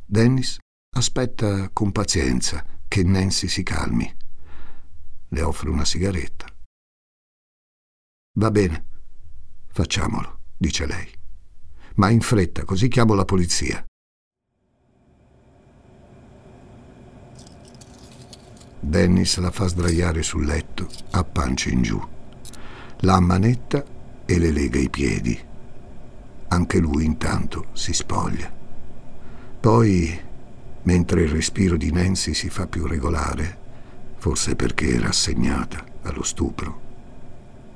[0.04, 0.58] Dennis
[0.94, 4.14] aspetta con pazienza che Nancy si calmi.
[5.28, 6.46] Le offre una sigaretta.
[8.34, 8.84] Va bene,
[9.68, 11.08] facciamolo, dice lei.
[11.94, 13.84] Ma in fretta, così chiamo la polizia.
[18.80, 22.00] Dennis la fa sdraiare sul letto, a pancia in giù.
[23.00, 23.84] La ammanetta
[24.26, 25.38] e le lega i piedi.
[26.48, 28.52] Anche lui intanto si spoglia.
[29.60, 30.30] Poi,
[30.82, 33.58] mentre il respiro di Nancy si fa più regolare,
[34.16, 36.80] forse perché era assegnata allo stupro,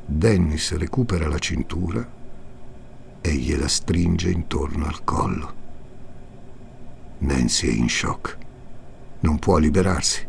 [0.05, 2.09] Dennis recupera la cintura
[3.21, 5.55] e gliela stringe intorno al collo.
[7.19, 8.39] Nancy è in shock.
[9.21, 10.25] Non può liberarsi.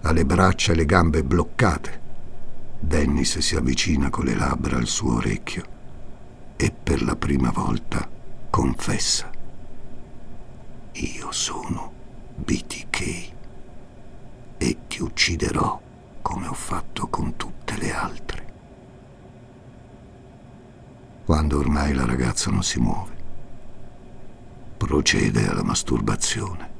[0.00, 2.00] Ha le braccia e le gambe bloccate.
[2.80, 5.62] Dennis si avvicina con le labbra al suo orecchio
[6.56, 8.08] e per la prima volta
[8.50, 9.30] confessa.
[10.94, 11.91] Io sono
[12.36, 13.32] BTK
[14.58, 15.80] e ti ucciderò
[16.22, 18.52] come ho fatto con tutte le altre.
[21.24, 23.16] Quando ormai la ragazza non si muove,
[24.76, 26.70] procede alla masturbazione.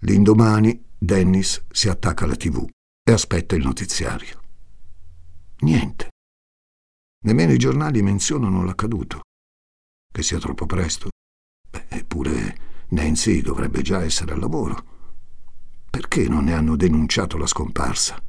[0.00, 2.66] L'indomani Dennis si attacca alla tv
[3.02, 4.40] e aspetta il notiziario.
[5.60, 6.10] Niente.
[7.24, 9.22] Nemmeno i giornali menzionano l'accaduto.
[10.14, 11.08] Che sia troppo presto.
[11.88, 12.56] Eppure
[12.90, 14.84] Nancy dovrebbe già essere al lavoro.
[15.90, 18.22] Perché non ne hanno denunciato la scomparsa?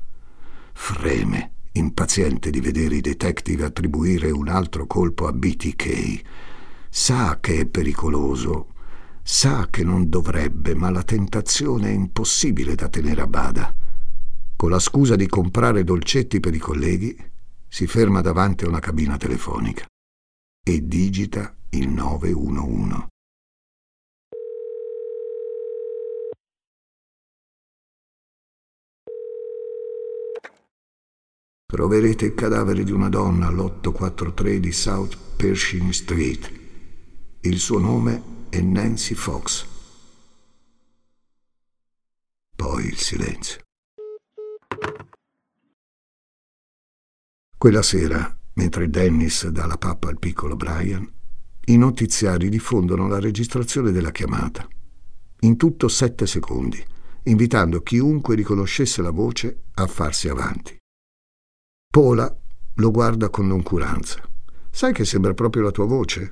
[0.74, 6.22] Freme, impaziente di vedere i detective attribuire un altro colpo a BTK.
[6.90, 8.74] Sa che è pericoloso
[9.22, 13.72] Sa che non dovrebbe, ma la tentazione è impossibile da tenere a bada.
[14.56, 17.16] Con la scusa di comprare dolcetti per i colleghi,
[17.68, 19.86] si ferma davanti a una cabina telefonica
[20.68, 23.08] e digita il 911.
[31.66, 36.50] Troverete il cadavere di una donna all'843 di South Pershing Street.
[37.42, 39.68] Il suo nome è Nancy Fox.
[42.56, 43.60] Poi il silenzio.
[47.58, 51.12] Quella sera, mentre Dennis dà la pappa al piccolo Brian,
[51.66, 54.68] i notiziari diffondono la registrazione della chiamata.
[55.42, 56.84] In tutto sette secondi,
[57.24, 60.78] invitando chiunque riconoscesse la voce a farsi avanti.
[61.92, 62.36] Paula
[62.76, 64.22] lo guarda con noncuranza.
[64.70, 66.32] Sai che sembra proprio la tua voce?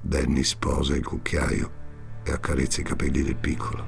[0.00, 1.82] Danny sposa il cucchiaio
[2.22, 3.84] e accarezza i capelli del piccolo.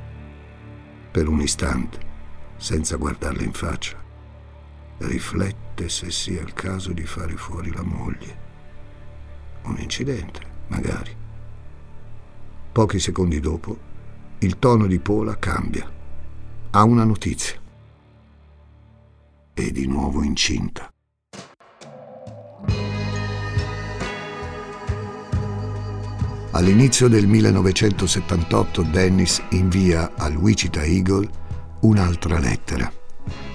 [1.11, 1.99] Per un istante,
[2.57, 4.03] senza guardarle in faccia,
[4.99, 8.46] riflette se sia il caso di fare fuori la moglie.
[9.67, 11.17] Un incidente, magari,
[12.77, 13.75] Pochi secondi dopo,
[14.41, 15.91] il tono di Pola cambia.
[16.73, 17.59] Ha una notizia.
[19.55, 20.93] È di nuovo incinta.
[26.51, 31.27] All'inizio del 1978 Dennis invia al Wichita Eagle
[31.81, 32.93] un'altra lettera,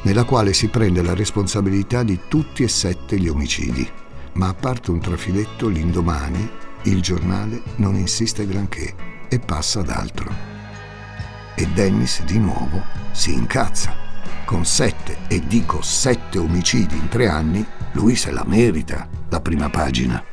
[0.02, 3.88] nella quale si prende la responsabilità di tutti e sette gli omicidi,
[4.34, 6.50] ma a parte un trafiletto l'indomani
[6.84, 8.94] il giornale non insiste granché
[9.30, 10.32] e passa ad altro.
[11.56, 13.94] E Dennis di nuovo si incazza.
[14.46, 19.70] Con sette, e dico sette omicidi in tre anni, lui se la merita, la prima
[19.70, 20.24] pagina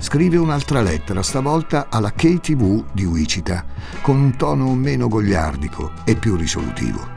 [0.00, 3.64] scrive un'altra lettera, stavolta alla KTV di Wichita,
[4.00, 7.16] con un tono meno gogliardico e più risolutivo.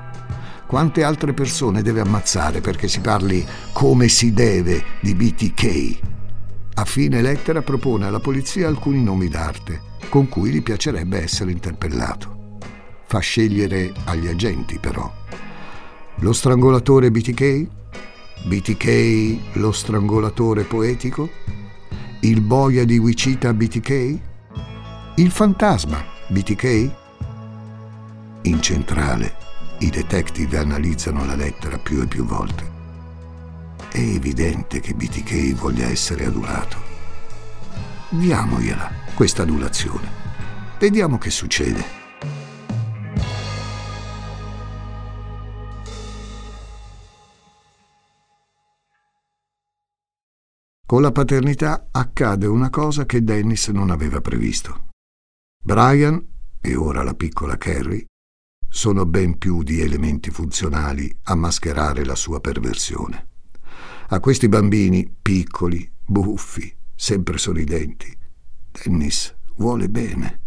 [0.66, 6.11] Quante altre persone deve ammazzare perché si parli come si deve di BTK?
[6.76, 12.60] A fine lettera propone alla polizia alcuni nomi d'arte con cui gli piacerebbe essere interpellato.
[13.06, 15.10] Fa scegliere agli agenti però.
[16.16, 17.68] Lo strangolatore BTK?
[18.44, 21.30] BTK lo strangolatore poetico?
[22.22, 24.20] Il boia di Wichita BTK?
[25.16, 26.92] Il fantasma BTK?
[28.44, 29.36] In centrale,
[29.80, 32.81] i detective analizzano la lettera più e più volte.
[33.94, 36.78] È evidente che BTK voglia essere adulato.
[38.08, 40.10] Diamogliela, questa adulazione.
[40.80, 41.84] Vediamo che succede.
[50.86, 54.88] Con la paternità accade una cosa che Dennis non aveva previsto.
[55.62, 56.26] Brian,
[56.62, 58.06] e ora la piccola Carrie,
[58.70, 63.31] sono ben più di elementi funzionali a mascherare la sua perversione.
[64.14, 68.14] A questi bambini piccoli, buffi, sempre sorridenti,
[68.70, 70.40] Dennis vuole bene.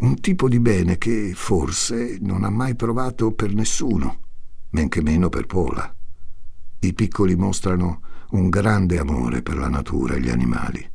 [0.00, 4.20] Un tipo di bene che forse non ha mai provato per nessuno,
[4.72, 5.90] men che meno per Pola.
[6.80, 8.02] I piccoli mostrano
[8.32, 10.86] un grande amore per la natura e gli animali.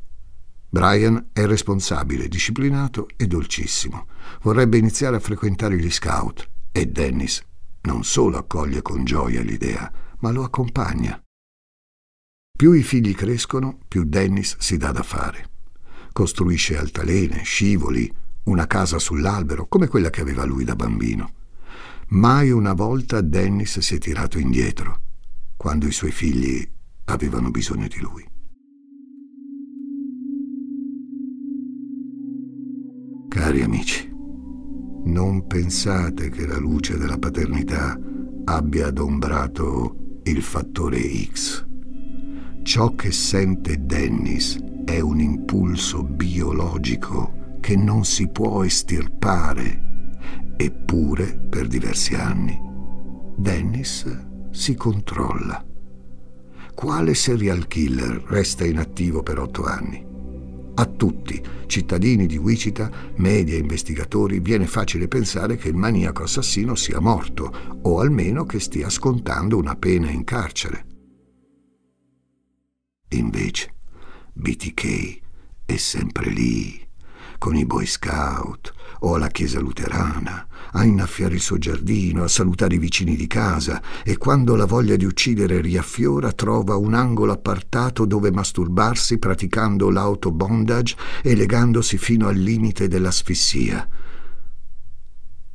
[0.70, 4.06] Brian è responsabile, disciplinato e dolcissimo.
[4.44, 7.42] Vorrebbe iniziare a frequentare gli scout e Dennis
[7.82, 11.20] non solo accoglie con gioia l'idea, ma lo accompagna.
[12.62, 15.50] Più i figli crescono, più Dennis si dà da fare.
[16.12, 18.08] Costruisce altalene, scivoli,
[18.44, 21.32] una casa sull'albero, come quella che aveva lui da bambino.
[22.10, 25.02] Mai una volta Dennis si è tirato indietro,
[25.58, 26.64] quando i suoi figli
[27.06, 28.30] avevano bisogno di lui.
[33.28, 34.08] Cari amici,
[35.06, 38.00] non pensate che la luce della paternità
[38.44, 41.70] abbia adombrato il fattore X.
[42.64, 49.90] Ciò che sente Dennis è un impulso biologico che non si può estirpare.
[50.58, 52.58] Eppure, per diversi anni,
[53.36, 54.06] Dennis
[54.52, 55.66] si controlla
[56.74, 60.04] quale serial killer resta inattivo per otto anni?
[60.74, 66.74] A tutti, cittadini di Wichita, media e investigatori, viene facile pensare che il maniaco assassino
[66.74, 70.91] sia morto o almeno che stia scontando una pena in carcere.
[73.14, 73.74] Invece,
[74.34, 75.20] BTK
[75.66, 76.88] è sempre lì,
[77.38, 82.76] con i Boy Scout o alla chiesa luterana, a innaffiare il suo giardino, a salutare
[82.76, 88.06] i vicini di casa e quando la voglia di uccidere riaffiora trova un angolo appartato
[88.06, 93.90] dove masturbarsi praticando l'autobondage e legandosi fino al limite dell'asfissia.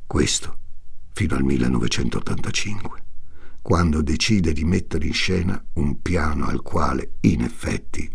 [0.05, 0.59] Questo
[1.11, 3.06] fino al 1985,
[3.67, 8.09] quando decide di mettere in scena un piano al quale, in effetti,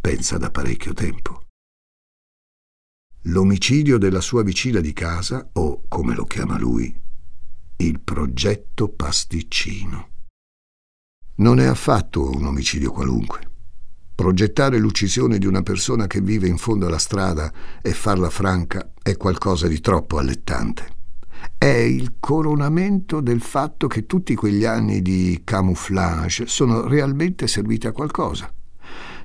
[0.00, 1.42] pensa da parecchio tempo
[3.28, 6.94] l'omicidio della sua vicina di casa o, come lo chiama lui,
[7.76, 10.08] il progetto pasticcino.
[11.36, 13.50] Non è affatto un omicidio qualunque.
[14.14, 19.16] Progettare l'uccisione di una persona che vive in fondo alla strada e farla franca è
[19.16, 21.03] qualcosa di troppo allettante.
[21.56, 27.92] È il coronamento del fatto che tutti quegli anni di camouflage sono realmente serviti a
[27.92, 28.52] qualcosa.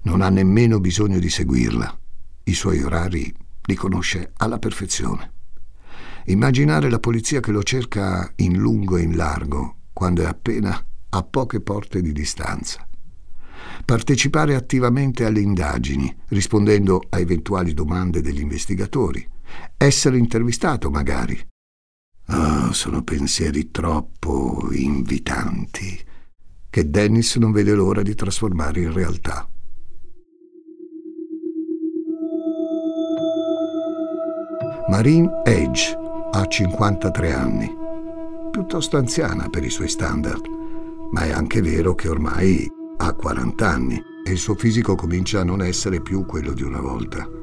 [0.04, 2.00] Non ha nemmeno bisogno di seguirla.
[2.44, 5.34] I suoi orari li conosce alla perfezione.
[6.26, 11.24] Immaginare la polizia che lo cerca in lungo e in largo, quando è appena a
[11.24, 12.88] poche porte di distanza.
[13.84, 19.28] Partecipare attivamente alle indagini, rispondendo a eventuali domande degli investigatori.
[19.76, 21.49] Essere intervistato, magari.
[22.32, 26.00] Oh, sono pensieri troppo invitanti
[26.70, 29.50] che Dennis non vede l'ora di trasformare in realtà.
[34.90, 35.98] Marine Edge
[36.32, 37.72] ha 53 anni,
[38.52, 40.46] piuttosto anziana per i suoi standard,
[41.12, 42.68] ma è anche vero che ormai
[42.98, 46.82] ha 40 anni e il suo fisico comincia a non essere più quello di una
[46.82, 47.39] volta.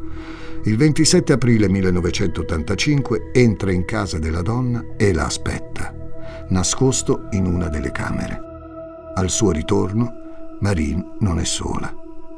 [0.66, 5.94] Il 27 aprile 1985 entra in casa della donna e la aspetta,
[6.48, 8.40] nascosto in una delle camere.
[9.14, 10.10] Al suo ritorno,
[10.58, 11.94] Marine non è sola.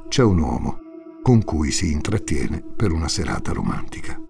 [0.09, 0.79] C'è un uomo
[1.23, 4.21] con cui si intrattiene per una serata romantica.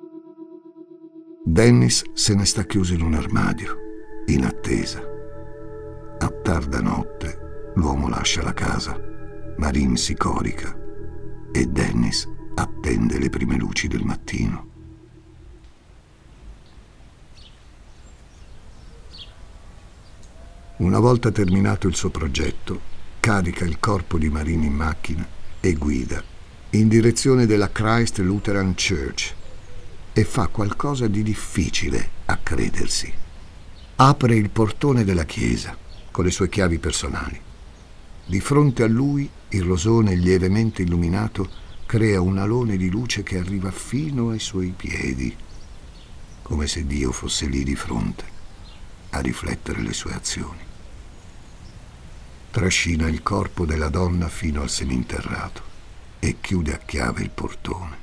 [1.45, 3.77] Dennis se ne sta chiuso in un armadio,
[4.27, 5.03] in attesa.
[6.19, 8.97] A tarda notte l'uomo lascia la casa,
[9.57, 10.73] Marine si corica
[11.51, 14.67] e Dennis attende le prime luci del mattino.
[20.79, 22.81] Una volta terminato il suo progetto,
[23.21, 25.27] carica il corpo di Marine in macchina
[25.61, 26.23] e guida
[26.71, 29.35] in direzione della Christ Lutheran Church
[30.13, 33.13] e fa qualcosa di difficile a credersi.
[33.97, 35.77] Apre il portone della chiesa
[36.11, 37.41] con le sue chiavi personali.
[38.27, 43.71] Di fronte a lui il rosone lievemente illuminato crea un alone di luce che arriva
[43.71, 45.35] fino ai suoi piedi,
[46.43, 48.25] come se Dio fosse lì di fronte
[49.09, 50.61] a riflettere le sue azioni.
[52.51, 55.63] Trascina il corpo della donna fino al seminterrato
[56.19, 57.97] e chiude a chiave il portone.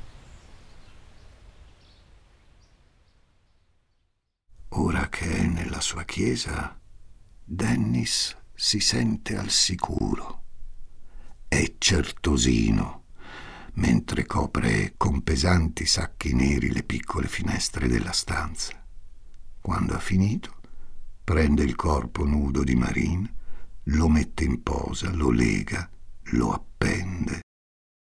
[4.70, 6.76] Ora che è nella sua chiesa,
[7.44, 10.42] Dennis si sente al sicuro.
[11.46, 13.04] È certosino,
[13.76, 18.84] mentre copre con pesanti sacchi neri le piccole finestre della stanza.
[19.60, 20.54] Quando ha finito,
[21.24, 23.34] prende il corpo nudo di Marine,
[23.84, 25.88] lo mette in posa, lo lega,
[26.32, 27.40] lo appende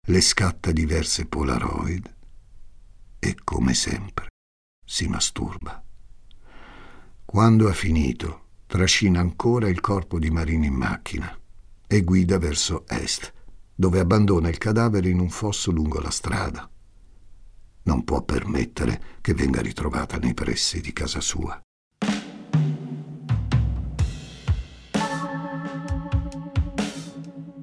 [0.07, 2.15] le scatta diverse Polaroid
[3.19, 4.29] e, come sempre,
[4.85, 5.83] si masturba.
[7.25, 11.37] Quando ha finito, trascina ancora il corpo di Marini in macchina
[11.87, 13.33] e guida verso est,
[13.75, 16.69] dove abbandona il cadavere in un fosso lungo la strada.
[17.85, 21.61] Non può permettere che venga ritrovata nei pressi di casa sua.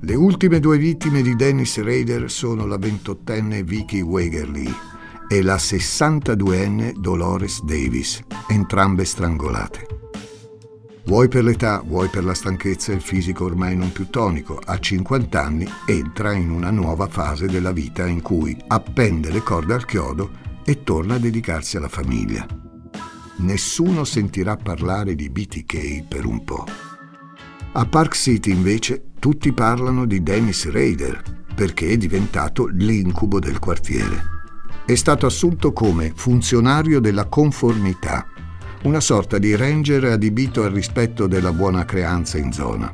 [0.04, 4.74] Le ultime due vittime di Dennis Rader sono la 28enne Vicky Wagerly
[5.30, 10.01] e la 62enne Dolores Davis, entrambe strangolate.
[11.12, 14.80] Vuoi per l'età, vuoi per la stanchezza e il fisico ormai non più tonico, a
[14.80, 19.86] 50 anni entra in una nuova fase della vita in cui appende le corde al
[19.86, 20.32] chiodo
[20.64, 22.48] e torna a dedicarsi alla famiglia.
[23.40, 26.64] Nessuno sentirà parlare di BTK per un po'.
[27.74, 31.22] A Park City invece tutti parlano di Dennis Rader
[31.54, 34.30] perché è diventato l'incubo del quartiere.
[34.86, 38.28] È stato assunto come funzionario della conformità,
[38.84, 42.92] una sorta di ranger adibito al rispetto della buona creanza in zona.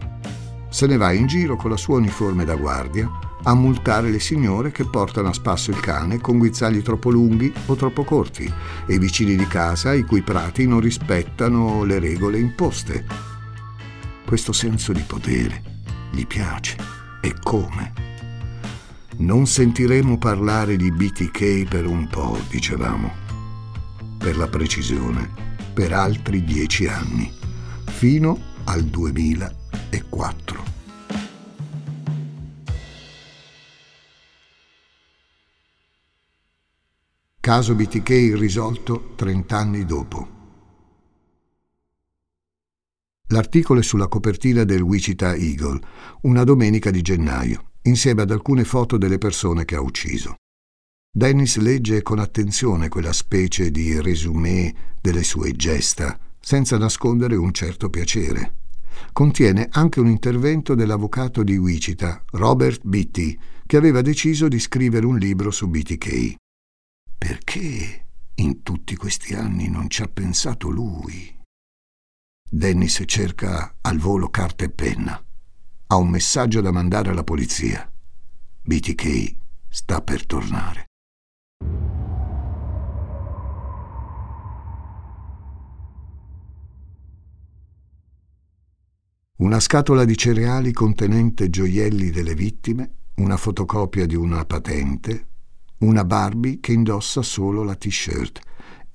[0.70, 3.10] Se ne va in giro con la sua uniforme da guardia
[3.44, 7.76] a multare le signore che portano a spasso il cane con guizzagli troppo lunghi o
[7.76, 8.52] troppo corti
[8.86, 13.06] e i vicini di casa i cui prati non rispettano le regole imposte.
[14.26, 15.62] Questo senso di potere
[16.12, 16.76] gli piace
[17.22, 17.94] e come.
[19.20, 23.26] Non sentiremo parlare di BTK per un po', dicevamo.
[24.18, 25.47] Per la precisione,
[25.78, 27.32] per altri dieci anni,
[27.86, 30.64] fino al 2004.
[37.40, 40.28] Caso BTK irrisolto 30 anni dopo.
[43.28, 45.80] L'articolo è sulla copertina del Wichita Eagle,
[46.22, 50.38] una domenica di gennaio, insieme ad alcune foto delle persone che ha ucciso.
[51.18, 57.89] Dennis legge con attenzione quella specie di resumé delle sue gesta, senza nascondere un certo
[57.89, 58.57] piacere.
[59.13, 65.18] Contiene anche un intervento dell'avvocato di Wichita, Robert Beatty, che aveva deciso di scrivere un
[65.18, 66.36] libro su BTK.
[67.18, 68.05] Perché
[68.36, 71.36] in tutti questi anni non ci ha pensato lui?
[72.47, 75.20] Dennis cerca al volo carta e penna.
[75.88, 77.91] Ha un messaggio da mandare alla polizia.
[78.61, 79.36] BTK
[79.68, 80.86] sta per tornare.
[89.39, 95.28] Una scatola di cereali contenente gioielli delle vittime, una fotocopia di una patente,
[95.80, 98.39] una Barbie che indossa solo la t-shirt,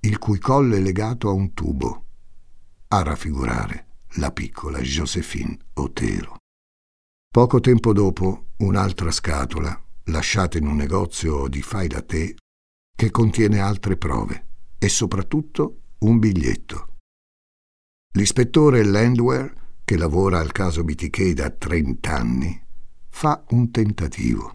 [0.00, 2.06] il cui collo è legato a un tubo
[2.88, 3.86] a raffigurare
[4.16, 6.38] la piccola Josephine Otero.
[7.30, 12.34] Poco tempo dopo, un'altra scatola, lasciata in un negozio di fai da te,
[12.94, 14.46] che contiene altre prove,
[14.78, 16.96] e soprattutto un biglietto.
[18.14, 19.52] L'ispettore Landwehr,
[19.84, 22.62] che lavora al caso BTK da 30 anni,
[23.08, 24.54] fa un tentativo.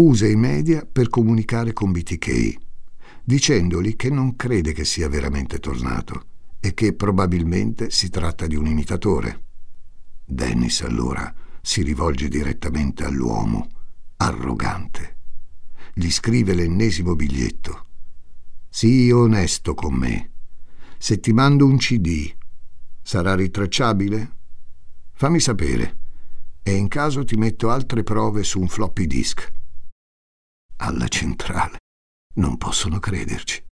[0.00, 2.56] Usa i media per comunicare con BTK,
[3.24, 6.26] dicendogli che non crede che sia veramente tornato
[6.60, 9.44] e che probabilmente si tratta di un imitatore.
[10.24, 13.68] Dennis allora si rivolge direttamente all'uomo,
[14.16, 15.18] arrogante.
[15.94, 17.86] Gli scrive l'ennesimo biglietto.
[18.70, 20.30] Sii onesto con me.
[20.96, 22.34] Se ti mando un CD,
[23.02, 24.38] sarà ritracciabile?
[25.12, 25.98] Fammi sapere
[26.62, 29.52] e in caso ti metto altre prove su un floppy disk.
[30.76, 31.76] Alla centrale.
[32.36, 33.62] Non possono crederci.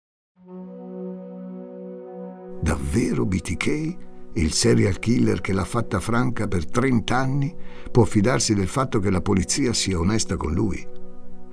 [2.60, 3.96] Davvero BTK,
[4.34, 7.56] il serial killer che l'ha fatta franca per 30 anni,
[7.90, 10.99] può fidarsi del fatto che la polizia sia onesta con lui?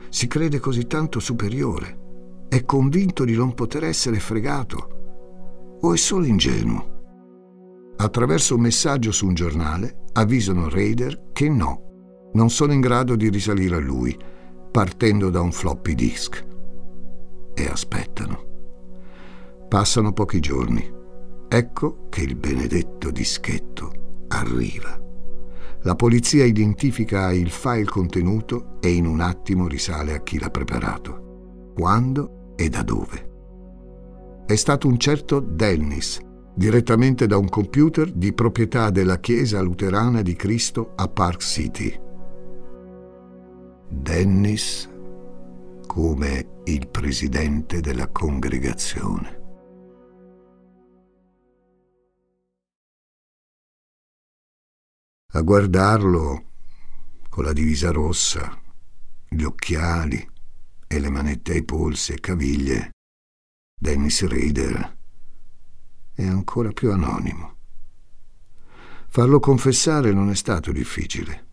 [0.09, 2.45] Si crede così tanto superiore?
[2.49, 5.77] È convinto di non poter essere fregato?
[5.81, 6.95] O è solo ingenuo?
[7.97, 13.29] Attraverso un messaggio su un giornale avvisano Raider che no, non sono in grado di
[13.29, 14.17] risalire a lui,
[14.71, 16.45] partendo da un floppy disk.
[17.53, 18.45] E aspettano.
[19.67, 20.93] Passano pochi giorni.
[21.49, 25.06] Ecco che il benedetto dischetto arriva.
[25.83, 31.73] La polizia identifica il file contenuto e in un attimo risale a chi l'ha preparato,
[31.75, 33.25] quando e da dove.
[34.45, 36.19] È stato un certo Dennis,
[36.55, 41.99] direttamente da un computer di proprietà della Chiesa Luterana di Cristo a Park City.
[43.89, 44.89] Dennis
[45.85, 49.36] come il presidente della congregazione.
[55.37, 56.45] A guardarlo,
[57.29, 58.59] con la divisa rossa,
[59.29, 60.27] gli occhiali
[60.87, 62.89] e le manette ai polsi e caviglie,
[63.79, 64.97] Dennis Rader
[66.11, 67.55] è ancora più anonimo.
[69.09, 71.45] Farlo confessare non è stato difficile.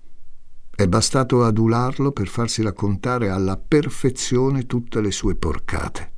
[0.75, 6.13] È bastato adularlo per farsi raccontare alla perfezione tutte le sue porcate.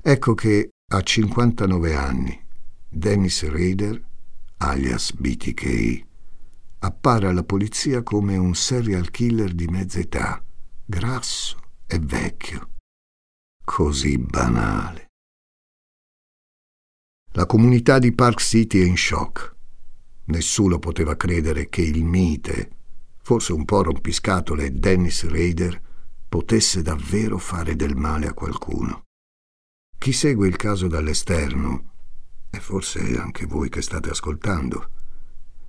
[0.00, 2.40] Ecco che a 59 anni
[2.88, 4.00] Dennis Rader,
[4.58, 6.08] alias BTK,
[6.80, 10.42] appare alla polizia come un serial killer di mezza età,
[10.84, 12.70] grasso e vecchio.
[13.62, 15.06] Così banale.
[17.32, 19.54] La comunità di Park City è in shock.
[20.24, 22.70] Nessuno poteva credere che il mite,
[23.22, 25.80] forse un po' rompiscatole Dennis Rader,
[26.28, 29.02] potesse davvero fare del male a qualcuno.
[29.98, 31.92] Chi segue il caso dall'esterno,
[32.50, 34.90] e forse anche voi che state ascoltando,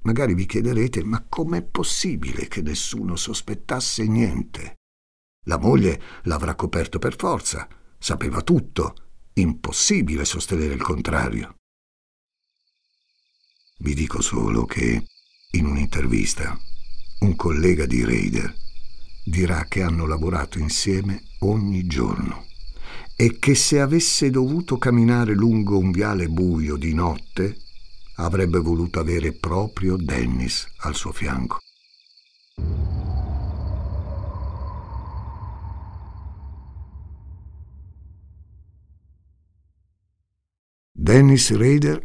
[0.04, 4.76] Magari vi chiederete, ma com'è possibile che nessuno sospettasse niente?
[5.46, 7.68] La moglie l'avrà coperto per forza,
[8.00, 8.96] sapeva tutto,
[9.34, 11.56] impossibile sostenere il contrario.
[13.78, 15.06] Vi dico solo che,
[15.52, 16.60] in un'intervista,
[17.20, 18.56] un collega di Raider
[19.24, 22.46] dirà che hanno lavorato insieme ogni giorno
[23.16, 27.58] e che se avesse dovuto camminare lungo un viale buio di notte
[28.16, 31.60] avrebbe voluto avere proprio Dennis al suo fianco.
[40.92, 42.00] Dennis Rader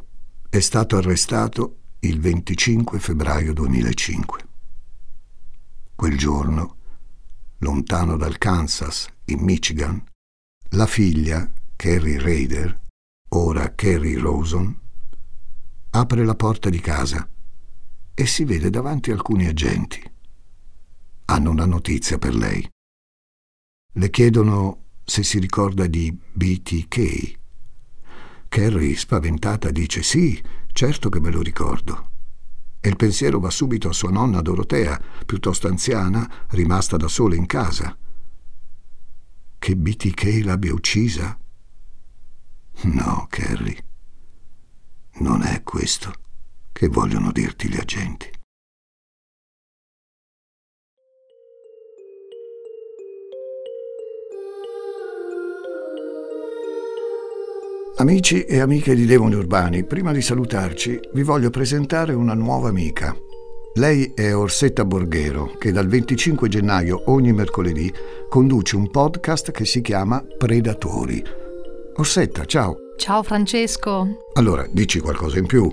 [0.48, 4.48] è stato arrestato il 25 febbraio 2005.
[5.94, 6.76] Quel giorno,
[7.58, 10.02] lontano dal Kansas, in Michigan,
[10.70, 12.80] la figlia, Carrie Rader,
[13.30, 14.80] ora Carrie Rosen,
[15.98, 17.26] apre la porta di casa
[18.12, 20.02] e si vede davanti alcuni agenti.
[21.26, 22.68] Hanno una notizia per lei.
[23.92, 27.38] Le chiedono se si ricorda di BTK.
[28.48, 30.42] Carrie, spaventata, dice sì,
[30.72, 32.10] certo che me lo ricordo.
[32.80, 37.46] E il pensiero va subito a sua nonna Dorotea, piuttosto anziana, rimasta da sola in
[37.46, 37.96] casa.
[39.58, 41.38] Che BTK l'abbia uccisa?
[42.82, 43.85] No, Carrie.
[45.18, 46.12] Non è questo
[46.72, 48.30] che vogliono dirti gli agenti.
[57.96, 63.16] Amici e amiche di Demoni Urbani, prima di salutarci vi voglio presentare una nuova amica.
[63.76, 67.90] Lei è Orsetta Borghero, che dal 25 gennaio ogni mercoledì
[68.28, 71.24] conduce un podcast che si chiama Predatori.
[71.94, 72.85] Orsetta, ciao.
[72.96, 74.24] Ciao Francesco.
[74.32, 75.70] Allora, dici qualcosa in più.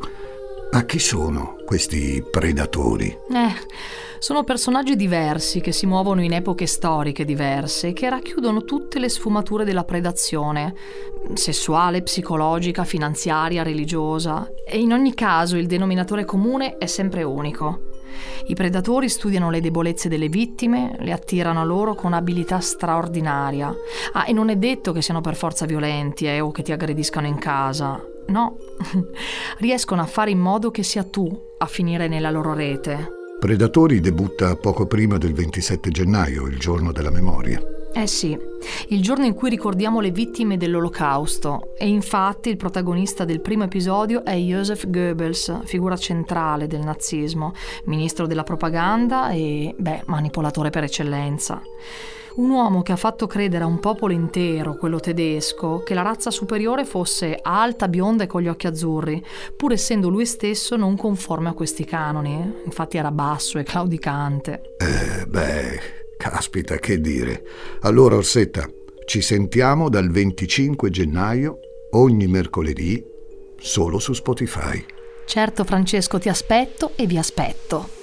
[0.72, 3.08] Ma chi sono questi predatori?
[3.08, 3.54] Eh,
[4.20, 9.10] sono personaggi diversi che si muovono in epoche storiche diverse e che racchiudono tutte le
[9.10, 10.74] sfumature della predazione,
[11.34, 14.52] sessuale, psicologica, finanziaria, religiosa.
[14.68, 17.93] E in ogni caso il denominatore comune è sempre unico.
[18.48, 23.74] I predatori studiano le debolezze delle vittime, le attirano a loro con abilità straordinaria.
[24.14, 27.28] Ah, e non è detto che siano per forza violenti eh, o che ti aggrediscano
[27.28, 28.02] in casa.
[28.28, 28.58] No,
[29.60, 33.22] riescono a fare in modo che sia tu a finire nella loro rete.
[33.40, 37.73] Predatori debutta poco prima del 27 gennaio, il giorno della memoria.
[37.96, 38.36] Eh sì,
[38.88, 44.26] il giorno in cui ricordiamo le vittime dell'Olocausto e infatti il protagonista del primo episodio
[44.26, 47.54] è Joseph Goebbels, figura centrale del nazismo,
[47.86, 51.62] ministro della propaganda e, beh, manipolatore per eccellenza.
[52.36, 56.32] Un uomo che ha fatto credere a un popolo intero, quello tedesco, che la razza
[56.32, 59.24] superiore fosse alta, bionda e con gli occhi azzurri,
[59.56, 62.62] pur essendo lui stesso non conforme a questi canoni.
[62.66, 64.76] Infatti era basso e claudicante.
[64.78, 67.44] Eh, beh, caspita, che dire.
[67.82, 68.70] Allora, Orsetta,
[69.06, 71.60] ci sentiamo dal 25 gennaio,
[71.92, 73.04] ogni mercoledì,
[73.58, 74.84] solo su Spotify.
[75.26, 78.03] Certo, Francesco, ti aspetto e vi aspetto.